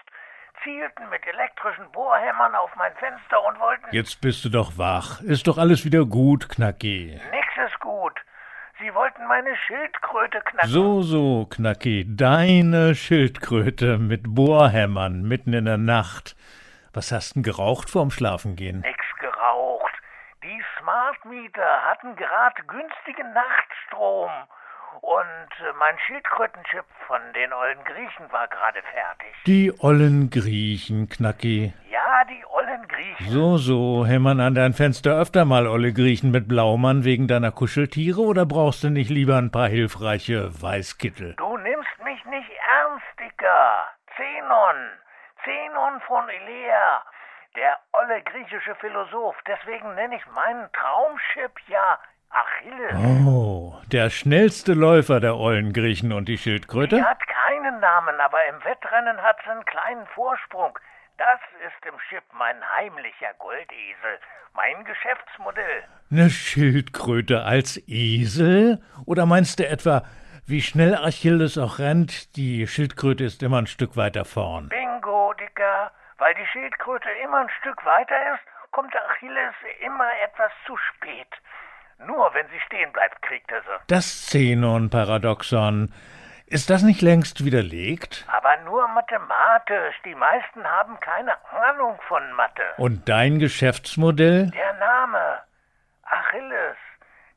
zielten 0.62 1.08
mit 1.10 1.26
elektrischen 1.26 1.90
Bohrhämmern 1.92 2.54
auf 2.54 2.74
mein 2.76 2.94
Fenster 2.96 3.44
und 3.46 3.58
wollten. 3.60 3.86
Jetzt 3.92 4.20
bist 4.20 4.44
du 4.44 4.48
doch 4.48 4.78
wach. 4.78 5.20
Ist 5.20 5.46
doch 5.46 5.58
alles 5.58 5.84
wieder 5.84 6.04
gut, 6.04 6.48
Knacki. 6.48 7.20
Nix 7.30 7.46
ist 7.66 7.78
gut. 7.80 8.20
Sie 8.80 8.94
wollten 8.94 9.26
meine 9.26 9.54
Schildkröte 9.56 10.40
knacken. 10.40 10.70
So, 10.70 11.02
so, 11.02 11.46
Knacki, 11.50 12.06
deine 12.08 12.94
Schildkröte 12.94 13.98
mit 13.98 14.22
Bohrhämmern 14.34 15.22
mitten 15.22 15.52
in 15.52 15.66
der 15.66 15.76
Nacht. 15.76 16.34
Was 16.94 17.12
hast 17.12 17.36
denn 17.36 17.42
geraucht 17.42 17.90
vorm 17.90 18.10
Schlafengehen? 18.10 18.80
Nix 18.80 19.04
geraucht. 19.20 19.92
Die 20.42 20.62
Smart 20.78 21.22
Meter 21.26 21.84
hatten 21.84 22.16
gerade 22.16 22.62
günstigen 22.66 23.32
Nachtstrom. 23.34 24.30
Und 25.02 25.50
äh, 25.60 25.72
mein 25.78 25.98
Schildkrötenchip 26.06 26.84
von 27.06 27.20
den 27.34 27.52
ollen 27.52 27.84
Griechen 27.84 28.32
war 28.32 28.48
gerade 28.48 28.80
fertig. 28.82 29.34
Die 29.46 29.72
ollen 29.80 30.30
Griechen, 30.30 31.08
Knacki. 31.08 31.72
Ja, 31.90 32.24
die 32.24 32.44
ollen 32.46 32.82
Griechen. 32.88 32.89
So, 33.28 33.58
so, 33.58 34.06
hämmern 34.06 34.40
an 34.40 34.54
dein 34.54 34.72
Fenster 34.72 35.18
öfter 35.18 35.44
mal 35.44 35.66
olle 35.66 35.92
Griechen 35.92 36.30
mit 36.30 36.48
Blaumann 36.48 37.04
wegen 37.04 37.28
deiner 37.28 37.52
Kuscheltiere 37.52 38.20
oder 38.20 38.46
brauchst 38.46 38.82
du 38.84 38.90
nicht 38.90 39.10
lieber 39.10 39.36
ein 39.36 39.50
paar 39.50 39.68
hilfreiche 39.68 40.50
Weißkittel? 40.62 41.34
Du 41.36 41.56
nimmst 41.58 42.04
mich 42.04 42.24
nicht 42.26 42.50
ernst, 42.50 43.06
Dicker. 43.18 43.86
Zenon. 44.16 44.76
Zenon 45.44 46.00
von 46.06 46.28
Elea. 46.28 47.02
Der 47.56 47.78
olle 47.92 48.22
griechische 48.22 48.74
Philosoph. 48.76 49.36
Deswegen 49.46 49.94
nenne 49.94 50.16
ich 50.16 50.26
meinen 50.34 50.68
Traumchip 50.72 51.52
ja 51.68 51.98
Achilles. 52.30 53.26
Oh, 53.26 53.74
der 53.90 54.10
schnellste 54.10 54.74
Läufer 54.74 55.20
der 55.20 55.36
ollen 55.36 55.72
Griechen 55.72 56.12
und 56.12 56.28
die 56.28 56.38
Schildkröte? 56.38 56.96
Die 56.96 57.02
hat 57.04 57.18
keinen 57.26 57.80
Namen, 57.80 58.20
aber 58.20 58.38
im 58.48 58.64
Wettrennen 58.64 59.20
hat 59.20 59.36
sie 59.44 59.50
einen 59.50 59.64
kleinen 59.64 60.06
Vorsprung. 60.14 60.78
Das 61.20 61.38
ist 61.66 61.86
im 61.86 61.98
Chip 62.08 62.24
mein 62.32 62.56
heimlicher 62.78 63.34
Goldesel, 63.38 64.18
mein 64.54 64.82
Geschäftsmodell. 64.86 65.84
Eine 66.10 66.30
Schildkröte 66.30 67.42
als 67.42 67.76
Esel? 67.86 68.82
Oder 69.04 69.26
meinst 69.26 69.58
du 69.58 69.68
etwa, 69.68 70.02
wie 70.46 70.62
schnell 70.62 70.94
Achilles 70.94 71.58
auch 71.58 71.78
rennt, 71.78 72.36
die 72.36 72.66
Schildkröte 72.66 73.24
ist 73.24 73.42
immer 73.42 73.58
ein 73.58 73.66
Stück 73.66 73.98
weiter 73.98 74.24
vorn? 74.24 74.70
Bingo, 74.70 75.34
Dicker. 75.34 75.92
Weil 76.16 76.34
die 76.36 76.46
Schildkröte 76.46 77.10
immer 77.22 77.40
ein 77.40 77.50
Stück 77.60 77.84
weiter 77.84 78.16
ist, 78.32 78.40
kommt 78.70 78.94
Achilles 78.96 79.54
immer 79.84 80.08
etwas 80.24 80.52
zu 80.66 80.74
spät. 80.78 81.28
Nur 82.06 82.32
wenn 82.32 82.46
sie 82.46 82.60
stehen 82.64 82.90
bleibt, 82.92 83.20
kriegt 83.20 83.52
er 83.52 83.60
sie. 83.60 83.84
Das 83.88 84.26
Zenon-Paradoxon. 84.28 85.92
Ist 86.50 86.68
das 86.68 86.82
nicht 86.82 87.00
längst 87.00 87.44
widerlegt? 87.44 88.26
Aber 88.26 88.56
nur 88.64 88.88
mathematisch. 88.88 89.94
Die 90.04 90.16
meisten 90.16 90.64
haben 90.64 90.98
keine 90.98 91.30
Ahnung 91.52 91.96
von 92.08 92.32
Mathe. 92.32 92.64
Und 92.76 93.08
dein 93.08 93.38
Geschäftsmodell? 93.38 94.50
Der 94.50 94.72
Name. 94.80 95.38
Achilles. 96.02 96.76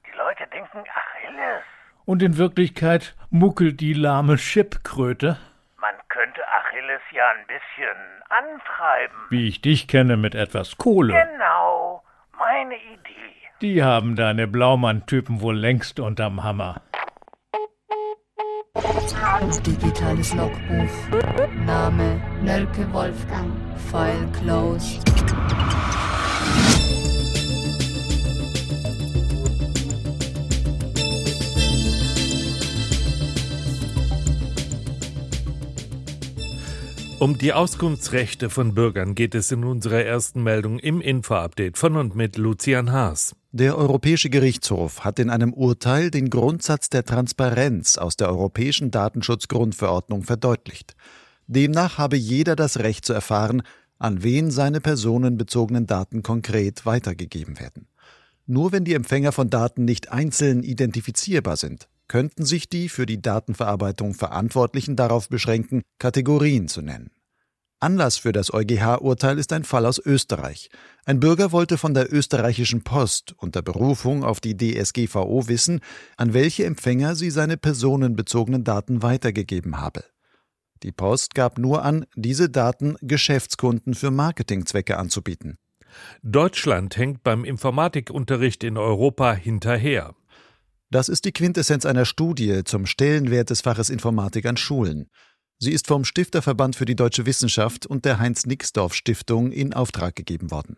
Die 0.07 0.17
Leute 0.17 0.47
denken 0.47 0.79
Achilles. 0.79 1.61
Und 2.05 2.23
in 2.23 2.37
Wirklichkeit 2.37 3.15
muckelt 3.29 3.81
die 3.81 3.93
lahme 3.93 4.39
Schipkröte? 4.39 5.37
Man 5.77 5.93
könnte 6.09 6.41
Achilles 6.47 7.01
ja 7.11 7.29
ein 7.37 7.45
bisschen 7.45 7.97
antreiben. 8.29 9.17
Wie 9.29 9.47
ich 9.47 9.61
dich 9.61 9.87
kenne, 9.87 10.17
mit 10.17 10.33
etwas 10.33 10.79
Kohle. 10.79 11.13
Genau. 11.13 12.03
Meine 12.39 12.77
Idee. 12.77 13.33
Die 13.61 13.83
haben 13.83 14.15
deine 14.15 14.47
Blaumann-Typen 14.47 15.39
wohl 15.39 15.55
längst 15.55 15.99
unterm 15.99 16.43
Hammer. 16.43 16.81
Digitales 19.65 20.33
Logbuch. 20.33 20.89
Name 21.65 22.21
Nölke 22.41 22.91
Wolfgang. 22.91 23.51
File 23.91 24.27
closed. 24.41 24.99
Um 37.19 37.37
die 37.37 37.53
Auskunftsrechte 37.53 38.49
von 38.49 38.73
Bürgern 38.73 39.15
geht 39.15 39.35
es 39.35 39.51
in 39.51 39.63
unserer 39.63 40.03
ersten 40.03 40.43
Meldung 40.43 40.79
im 40.79 40.99
Info-Update 40.99 41.77
von 41.77 41.95
und 41.95 42.15
mit 42.15 42.37
Lucian 42.37 42.91
Haas. 42.91 43.35
Der 43.55 43.77
Europäische 43.77 44.31
Gerichtshof 44.31 45.03
hat 45.03 45.19
in 45.19 45.29
einem 45.29 45.53
Urteil 45.53 46.09
den 46.09 46.31
Grundsatz 46.31 46.89
der 46.89 47.05
Transparenz 47.05 47.99
aus 47.99 48.17
der 48.17 48.29
Europäischen 48.29 48.89
Datenschutzgrundverordnung 48.89 50.23
verdeutlicht. 50.23 50.95
Demnach 51.45 51.99
habe 51.99 52.17
jeder 52.17 52.55
das 52.55 52.79
Recht 52.79 53.05
zu 53.05 53.13
erfahren, 53.13 53.61
an 53.99 54.23
wen 54.23 54.49
seine 54.49 54.81
personenbezogenen 54.81 55.85
Daten 55.85 56.23
konkret 56.23 56.87
weitergegeben 56.87 57.59
werden. 57.59 57.85
Nur 58.47 58.71
wenn 58.71 58.85
die 58.85 58.95
Empfänger 58.95 59.31
von 59.31 59.51
Daten 59.51 59.85
nicht 59.85 60.11
einzeln 60.11 60.63
identifizierbar 60.63 61.55
sind, 61.55 61.87
könnten 62.07 62.45
sich 62.45 62.69
die 62.69 62.89
für 62.89 63.05
die 63.05 63.21
Datenverarbeitung 63.21 64.15
Verantwortlichen 64.15 64.95
darauf 64.95 65.29
beschränken, 65.29 65.83
Kategorien 65.99 66.67
zu 66.69 66.81
nennen. 66.81 67.11
Anlass 67.83 68.17
für 68.17 68.31
das 68.31 68.53
EuGH-Urteil 68.53 69.37
ist 69.37 69.51
ein 69.51 69.65
Fall 69.65 69.85
aus 69.85 69.99
Österreich. 69.99 70.69
Ein 71.03 71.19
Bürger 71.19 71.51
wollte 71.51 71.77
von 71.77 71.93
der 71.93 72.13
österreichischen 72.13 72.85
Post 72.85 73.35
unter 73.37 73.61
Berufung 73.61 74.23
auf 74.23 74.39
die 74.39 74.55
DSGVO 74.55 75.49
wissen, 75.49 75.81
an 76.15 76.33
welche 76.33 76.63
Empfänger 76.63 77.15
sie 77.15 77.29
seine 77.29 77.57
personenbezogenen 77.57 78.63
Daten 78.63 79.03
weitergegeben 79.03 79.81
habe. 79.81 80.05
Die 80.81 80.93
Post 80.93 81.35
gab 81.35 81.57
nur 81.57 81.83
an, 81.83 82.05
diese 82.15 82.49
Daten 82.49 82.95
Geschäftskunden 83.01 83.95
für 83.95 84.11
Marketingzwecke 84.11 84.97
anzubieten. 84.97 85.57
Deutschland 86.21 86.95
hängt 86.95 87.21
beim 87.21 87.43
Informatikunterricht 87.43 88.63
in 88.63 88.77
Europa 88.77 89.33
hinterher. 89.33 90.15
Das 90.89 91.09
ist 91.09 91.25
die 91.25 91.33
Quintessenz 91.33 91.85
einer 91.85 92.05
Studie 92.05 92.63
zum 92.63 92.85
Stellenwert 92.85 93.49
des 93.49 93.59
Faches 93.59 93.89
Informatik 93.89 94.45
an 94.45 94.55
Schulen. 94.55 95.09
Sie 95.63 95.71
ist 95.71 95.87
vom 95.87 96.03
Stifterverband 96.03 96.75
für 96.75 96.83
die 96.83 96.97
deutsche 96.97 97.25
Wissenschaft 97.25 97.85
und 97.85 98.03
der 98.03 98.19
Heinz-Nixdorf-Stiftung 98.19 99.53
in 99.53 99.73
Auftrag 99.73 100.13
gegeben 100.13 100.51
worden. 100.51 100.75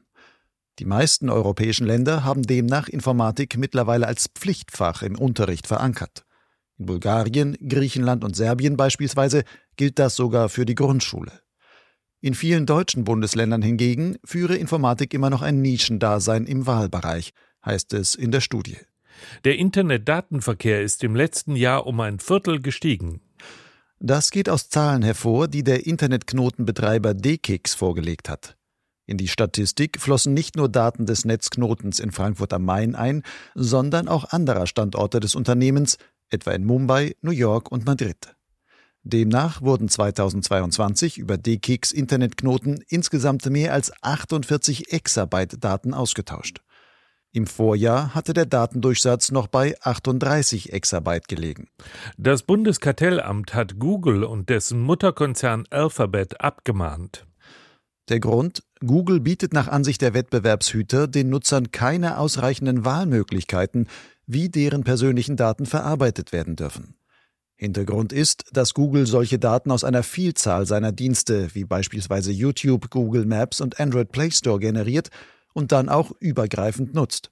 Die 0.78 0.86
meisten 0.86 1.32
europäischen 1.32 1.88
Länder 1.88 2.24
haben 2.24 2.43
demnach 2.43 2.88
Informatik 2.88 3.58
mittlerweile 3.58 4.06
als 4.06 4.28
Pflichtfach 4.28 5.02
im 5.02 5.17
Unterricht 5.17 5.65
verankert. 5.65 6.24
In 6.78 6.86
Bulgarien, 6.86 7.58
Griechenland 7.67 8.24
und 8.24 8.36
Serbien 8.36 8.78
beispielsweise 8.78 9.43
gilt 9.76 9.98
das 9.98 10.15
sogar 10.15 10.50
für 10.50 10.67
die 10.67 10.76
Grundschule. 10.76 11.32
In 12.21 12.36
vielen 12.36 12.67
deutschen 12.67 13.06
Bundesländern 13.06 13.63
hingegen 13.63 14.17
führe 14.24 14.56
Informatik 14.56 15.15
immer 15.15 15.32
noch 15.32 15.41
ein 15.41 15.63
Nischendasein 15.63 16.45
im 16.45 16.67
Wahlbereich, 16.67 17.34
heißt 17.65 17.91
es 17.93 18.13
in 18.13 18.30
der 18.30 18.41
Studie. 18.41 18.78
Der 19.45 19.58
Internetdatenverkehr 19.58 20.84
ist 20.84 21.04
im 21.04 21.15
letzten 21.15 21.56
Jahr 21.56 21.88
um 21.88 22.00
ein 22.02 22.19
Viertel 22.19 22.62
gestiegen. 22.62 23.24
Das 23.99 24.31
geht 24.31 24.49
aus 24.49 24.69
Zahlen 24.69 25.03
hervor, 25.03 25.47
die 25.47 25.63
der 25.63 25.86
Internetknotenbetreiber 25.86 27.13
DKIX 27.13 27.73
vorgelegt 27.73 28.29
hat. 28.29 28.58
In 29.08 29.17
die 29.17 29.27
Statistik 29.27 30.01
flossen 30.01 30.34
nicht 30.34 30.55
nur 30.55 30.67
Daten 30.67 31.05
des 31.05 31.25
Netzknotens 31.25 31.99
in 31.99 32.12
Frankfurt 32.12 32.53
am 32.53 32.65
Main 32.65 32.95
ein, 32.95 33.23
sondern 33.53 34.08
auch 34.08 34.25
anderer 34.25 34.67
Standorte 34.67 35.19
des 35.19 35.36
Unternehmens, 35.36 35.97
etwa 36.29 36.51
in 36.51 36.65
Mumbai, 36.65 37.15
New 37.21 37.31
York 37.31 37.71
und 37.71 37.86
Madrid. 37.86 38.36
Demnach 39.03 39.62
wurden 39.62 39.88
2022 39.88 41.19
über 41.19 41.38
DKIX 41.38 41.91
Internetknoten 41.91 42.84
insgesamt 42.88 43.45
mehr 43.45 43.71
als 43.71 43.91
48 44.01 44.91
Exabyte 44.91 45.63
Daten 45.63 45.93
ausgetauscht. 45.93 46.62
Im 47.36 47.48
Vorjahr 47.48 48.15
hatte 48.15 48.34
der 48.34 48.45
Datendurchsatz 48.45 49.30
noch 49.30 49.48
bei 49.48 49.76
38 49.82 50.71
Exabyte 50.71 51.28
gelegen. 51.28 51.67
Das 52.17 52.43
Bundeskartellamt 52.43 53.54
hat 53.54 53.78
Google 53.78 54.24
und 54.24 54.50
dessen 54.50 54.80
Mutterkonzern 54.80 55.65
Alphabet 55.69 56.39
abgemahnt. 56.39 57.28
Der 58.08 58.21
Grund? 58.21 58.63
Google 58.80 59.19
bietet 59.19 59.52
nach 59.52 59.67
Ansicht 59.67 60.02
der 60.02 60.13
Wettbewerbshüter 60.13 61.10
den 61.10 61.28
Nutzern 61.28 61.74
keine 61.74 62.19
ausreichenden 62.19 62.86
Wahlmöglichkeiten, 62.86 63.89
wie 64.26 64.48
deren 64.48 64.86
persönlichen 64.86 65.36
Daten 65.36 65.65
verarbeitet 65.65 66.32
werden 66.32 66.56
dürfen. 66.56 66.95
Hintergrund 67.58 68.13
ist, 68.13 68.45
dass 68.54 68.74
Google 68.74 69.08
solche 69.08 69.39
Daten 69.39 69.71
aus 69.71 69.84
einer 69.84 70.04
Vielzahl 70.04 70.65
seiner 70.65 70.93
Dienste, 70.93 71.54
wie 71.54 71.65
beispielsweise 71.65 72.32
YouTube, 72.32 72.89
Google 72.89 73.26
Maps 73.26 73.60
und 73.60 73.78
Android 73.78 74.13
Play 74.13 74.32
Store 74.32 74.60
generiert 74.60 75.10
und 75.55 75.71
dann 75.71 75.89
auch 75.89 76.11
übergreifend 76.19 76.93
nutzt. 76.93 77.31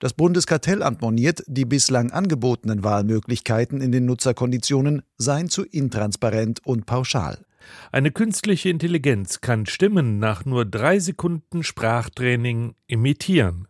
Das 0.00 0.14
Bundeskartellamt 0.14 1.02
moniert, 1.02 1.42
die 1.46 1.64
bislang 1.64 2.10
angebotenen 2.10 2.82
Wahlmöglichkeiten 2.82 3.80
in 3.80 3.92
den 3.92 4.06
Nutzerkonditionen 4.06 5.02
seien 5.16 5.48
zu 5.48 5.64
intransparent 5.64 6.64
und 6.64 6.86
pauschal. 6.86 7.44
Eine 7.92 8.12
künstliche 8.12 8.70
Intelligenz 8.70 9.40
kann 9.40 9.66
Stimmen 9.66 10.18
nach 10.18 10.44
nur 10.44 10.64
drei 10.64 11.00
Sekunden 11.00 11.62
Sprachtraining 11.62 12.74
imitieren. 12.86 13.66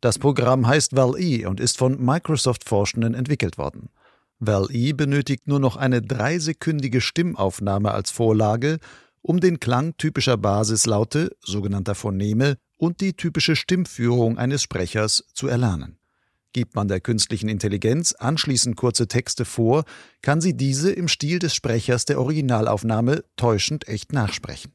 Das 0.00 0.18
Programm 0.18 0.66
heißt 0.66 0.96
Val-E 0.96 1.46
und 1.46 1.60
ist 1.60 1.78
von 1.78 2.04
Microsoft-Forschenden 2.04 3.14
entwickelt 3.14 3.56
worden. 3.56 3.88
Val-E 4.40 4.92
benötigt 4.92 5.46
nur 5.46 5.60
noch 5.60 5.76
eine 5.76 6.02
dreisekündige 6.02 7.00
Stimmaufnahme 7.00 7.92
als 7.92 8.10
Vorlage, 8.10 8.78
um 9.22 9.40
den 9.40 9.60
Klang 9.60 9.96
typischer 9.96 10.36
Basislaute, 10.36 11.34
sogenannter 11.40 11.94
Phoneme, 11.94 12.58
und 12.76 13.00
die 13.00 13.14
typische 13.14 13.56
Stimmführung 13.56 14.38
eines 14.38 14.62
Sprechers 14.62 15.24
zu 15.32 15.48
erlernen. 15.48 15.98
Gibt 16.52 16.74
man 16.74 16.88
der 16.88 17.00
künstlichen 17.00 17.48
Intelligenz 17.48 18.12
anschließend 18.12 18.76
kurze 18.76 19.08
Texte 19.08 19.44
vor, 19.44 19.84
kann 20.22 20.40
sie 20.40 20.56
diese 20.56 20.90
im 20.90 21.08
Stil 21.08 21.38
des 21.38 21.54
Sprechers 21.54 22.06
der 22.06 22.18
Originalaufnahme 22.18 23.24
täuschend 23.36 23.88
echt 23.88 24.12
nachsprechen. 24.12 24.72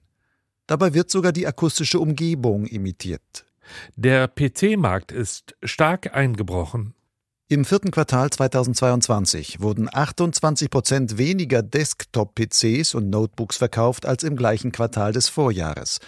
Dabei 0.67 0.93
wird 0.93 1.09
sogar 1.09 1.31
die 1.31 1.47
akustische 1.47 1.99
Umgebung 1.99 2.65
imitiert. 2.65 3.45
Der 3.95 4.27
PC-Markt 4.27 5.11
ist 5.11 5.55
stark 5.63 6.15
eingebrochen. 6.15 6.93
Im 7.47 7.65
vierten 7.65 7.91
Quartal 7.91 8.29
2022 8.29 9.59
wurden 9.59 9.89
28 9.91 10.69
Prozent 10.69 11.17
weniger 11.17 11.61
Desktop-PCs 11.61 12.95
und 12.95 13.09
Notebooks 13.09 13.57
verkauft 13.57 14.05
als 14.05 14.23
im 14.23 14.37
gleichen 14.37 14.71
Quartal 14.71 15.11
des 15.11 15.27
Vorjahres. 15.27 15.99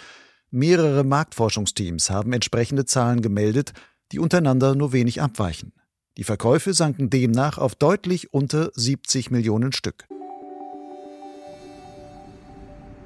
Mehrere 0.56 1.02
Marktforschungsteams 1.02 2.10
haben 2.10 2.32
entsprechende 2.32 2.84
Zahlen 2.84 3.22
gemeldet, 3.22 3.72
die 4.12 4.20
untereinander 4.20 4.76
nur 4.76 4.92
wenig 4.92 5.20
abweichen. 5.20 5.72
Die 6.16 6.22
Verkäufe 6.22 6.74
sanken 6.74 7.10
demnach 7.10 7.58
auf 7.58 7.74
deutlich 7.74 8.32
unter 8.32 8.70
70 8.74 9.32
Millionen 9.32 9.72
Stück. 9.72 10.06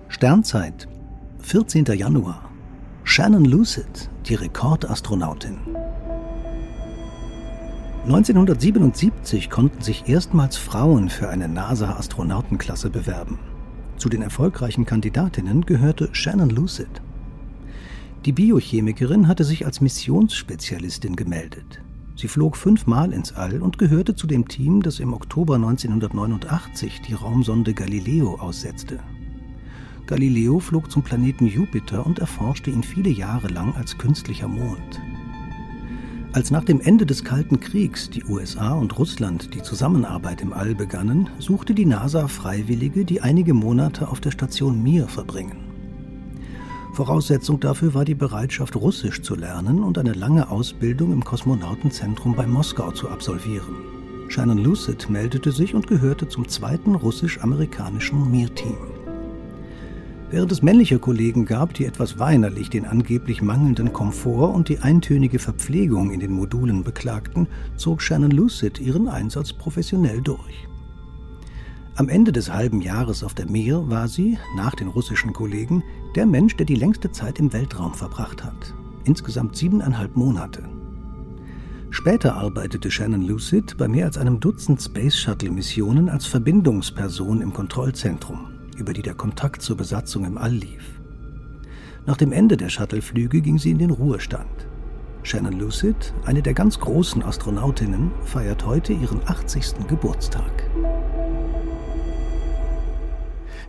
Sternzeit, 0.08 0.88
14. 1.40 1.86
Januar. 1.86 2.50
Shannon 3.04 3.46
Lucid, 3.46 4.10
die 4.26 4.34
Rekordastronautin. 4.34 5.56
1977 8.04 9.48
konnten 9.48 9.80
sich 9.80 10.06
erstmals 10.06 10.58
Frauen 10.58 11.08
für 11.08 11.30
eine 11.30 11.48
NASA-Astronautenklasse 11.48 12.90
bewerben. 12.90 13.38
Zu 13.96 14.10
den 14.10 14.20
erfolgreichen 14.20 14.84
Kandidatinnen 14.84 15.64
gehörte 15.64 16.10
Shannon 16.12 16.50
Lucid. 16.50 17.00
Die 18.28 18.32
Biochemikerin 18.32 19.26
hatte 19.26 19.42
sich 19.42 19.64
als 19.64 19.80
Missionsspezialistin 19.80 21.16
gemeldet. 21.16 21.80
Sie 22.14 22.28
flog 22.28 22.58
fünfmal 22.58 23.14
ins 23.14 23.32
All 23.32 23.62
und 23.62 23.78
gehörte 23.78 24.16
zu 24.16 24.26
dem 24.26 24.46
Team, 24.46 24.82
das 24.82 25.00
im 25.00 25.14
Oktober 25.14 25.54
1989 25.54 27.00
die 27.08 27.14
Raumsonde 27.14 27.72
Galileo 27.72 28.34
aussetzte. 28.34 29.00
Galileo 30.06 30.58
flog 30.58 30.90
zum 30.90 31.02
Planeten 31.02 31.46
Jupiter 31.46 32.04
und 32.04 32.18
erforschte 32.18 32.70
ihn 32.70 32.82
viele 32.82 33.08
Jahre 33.08 33.48
lang 33.48 33.74
als 33.76 33.96
künstlicher 33.96 34.48
Mond. 34.48 35.00
Als 36.34 36.50
nach 36.50 36.64
dem 36.64 36.82
Ende 36.82 37.06
des 37.06 37.24
Kalten 37.24 37.60
Kriegs 37.60 38.10
die 38.10 38.24
USA 38.24 38.74
und 38.74 38.98
Russland 38.98 39.54
die 39.54 39.62
Zusammenarbeit 39.62 40.42
im 40.42 40.52
All 40.52 40.74
begannen, 40.74 41.30
suchte 41.38 41.72
die 41.72 41.86
NASA 41.86 42.28
Freiwillige, 42.28 43.06
die 43.06 43.22
einige 43.22 43.54
Monate 43.54 44.08
auf 44.08 44.20
der 44.20 44.32
Station 44.32 44.82
Mir 44.82 45.08
verbringen. 45.08 45.67
Voraussetzung 46.98 47.60
dafür 47.60 47.94
war 47.94 48.04
die 48.04 48.16
Bereitschaft, 48.16 48.74
Russisch 48.74 49.22
zu 49.22 49.36
lernen 49.36 49.84
und 49.84 49.98
eine 49.98 50.14
lange 50.14 50.50
Ausbildung 50.50 51.12
im 51.12 51.24
Kosmonautenzentrum 51.24 52.34
bei 52.34 52.44
Moskau 52.44 52.90
zu 52.90 53.08
absolvieren. 53.08 53.76
Shannon 54.26 54.58
Lucid 54.58 55.08
meldete 55.08 55.52
sich 55.52 55.76
und 55.76 55.86
gehörte 55.86 56.26
zum 56.26 56.48
zweiten 56.48 56.96
russisch-amerikanischen 56.96 58.28
Mir-Team. 58.32 58.78
Während 60.32 60.50
es 60.50 60.60
männliche 60.60 60.98
Kollegen 60.98 61.44
gab, 61.44 61.72
die 61.72 61.84
etwas 61.84 62.18
weinerlich 62.18 62.68
den 62.68 62.84
angeblich 62.84 63.42
mangelnden 63.42 63.92
Komfort 63.92 64.52
und 64.52 64.68
die 64.68 64.80
eintönige 64.80 65.38
Verpflegung 65.38 66.10
in 66.10 66.18
den 66.18 66.32
Modulen 66.32 66.82
beklagten, 66.82 67.46
zog 67.76 68.02
Shannon 68.02 68.32
Lucid 68.32 68.80
ihren 68.80 69.06
Einsatz 69.06 69.52
professionell 69.52 70.20
durch. 70.20 70.66
Am 71.98 72.08
Ende 72.08 72.30
des 72.30 72.52
halben 72.52 72.80
Jahres 72.80 73.24
auf 73.24 73.34
der 73.34 73.50
Mir 73.50 73.90
war 73.90 74.06
sie, 74.06 74.38
nach 74.54 74.76
den 74.76 74.86
russischen 74.86 75.32
Kollegen, 75.32 75.82
der 76.18 76.26
Mensch, 76.26 76.56
der 76.56 76.66
die 76.66 76.74
längste 76.74 77.12
Zeit 77.12 77.38
im 77.38 77.52
Weltraum 77.52 77.94
verbracht 77.94 78.42
hat. 78.42 78.74
Insgesamt 79.04 79.54
siebeneinhalb 79.54 80.16
Monate. 80.16 80.64
Später 81.90 82.34
arbeitete 82.34 82.90
Shannon 82.90 83.22
Lucid 83.22 83.76
bei 83.76 83.86
mehr 83.86 84.06
als 84.06 84.18
einem 84.18 84.40
Dutzend 84.40 84.82
Space 84.82 85.16
Shuttle-Missionen 85.16 86.08
als 86.08 86.26
Verbindungsperson 86.26 87.40
im 87.40 87.52
Kontrollzentrum, 87.52 88.48
über 88.76 88.94
die 88.94 89.02
der 89.02 89.14
Kontakt 89.14 89.62
zur 89.62 89.76
Besatzung 89.76 90.24
im 90.24 90.38
All 90.38 90.54
lief. 90.54 91.00
Nach 92.04 92.16
dem 92.16 92.32
Ende 92.32 92.56
der 92.56 92.68
Shuttleflüge 92.68 93.40
ging 93.40 93.60
sie 93.60 93.70
in 93.70 93.78
den 93.78 93.90
Ruhestand. 93.90 94.66
Shannon 95.22 95.60
Lucid, 95.60 96.12
eine 96.24 96.42
der 96.42 96.54
ganz 96.54 96.80
großen 96.80 97.22
Astronautinnen, 97.22 98.10
feiert 98.24 98.66
heute 98.66 98.92
ihren 98.92 99.20
80. 99.24 99.86
Geburtstag. 99.86 100.68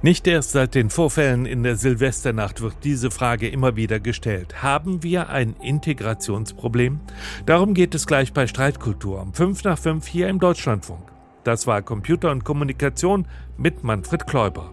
Nicht 0.01 0.27
erst 0.27 0.53
seit 0.53 0.75
den 0.75 0.89
Vorfällen 0.89 1.45
in 1.45 1.61
der 1.61 1.75
Silvesternacht 1.75 2.61
wird 2.61 2.75
diese 2.85 3.11
Frage 3.11 3.49
immer 3.49 3.75
wieder 3.75 3.99
gestellt. 3.99 4.63
Haben 4.63 5.03
wir 5.03 5.27
ein 5.27 5.57
Integrationsproblem? 5.61 7.01
Darum 7.45 7.73
geht 7.73 7.93
es 7.93 8.07
gleich 8.07 8.31
bei 8.31 8.47
Streitkultur 8.47 9.21
um 9.21 9.33
5 9.33 9.65
nach 9.65 9.77
5 9.77 10.07
hier 10.07 10.29
im 10.29 10.39
Deutschlandfunk. 10.39 11.01
Das 11.43 11.67
war 11.67 11.81
Computer 11.81 12.31
und 12.31 12.45
Kommunikation 12.45 13.27
mit 13.57 13.83
Manfred 13.83 14.25
Kläuber. 14.25 14.71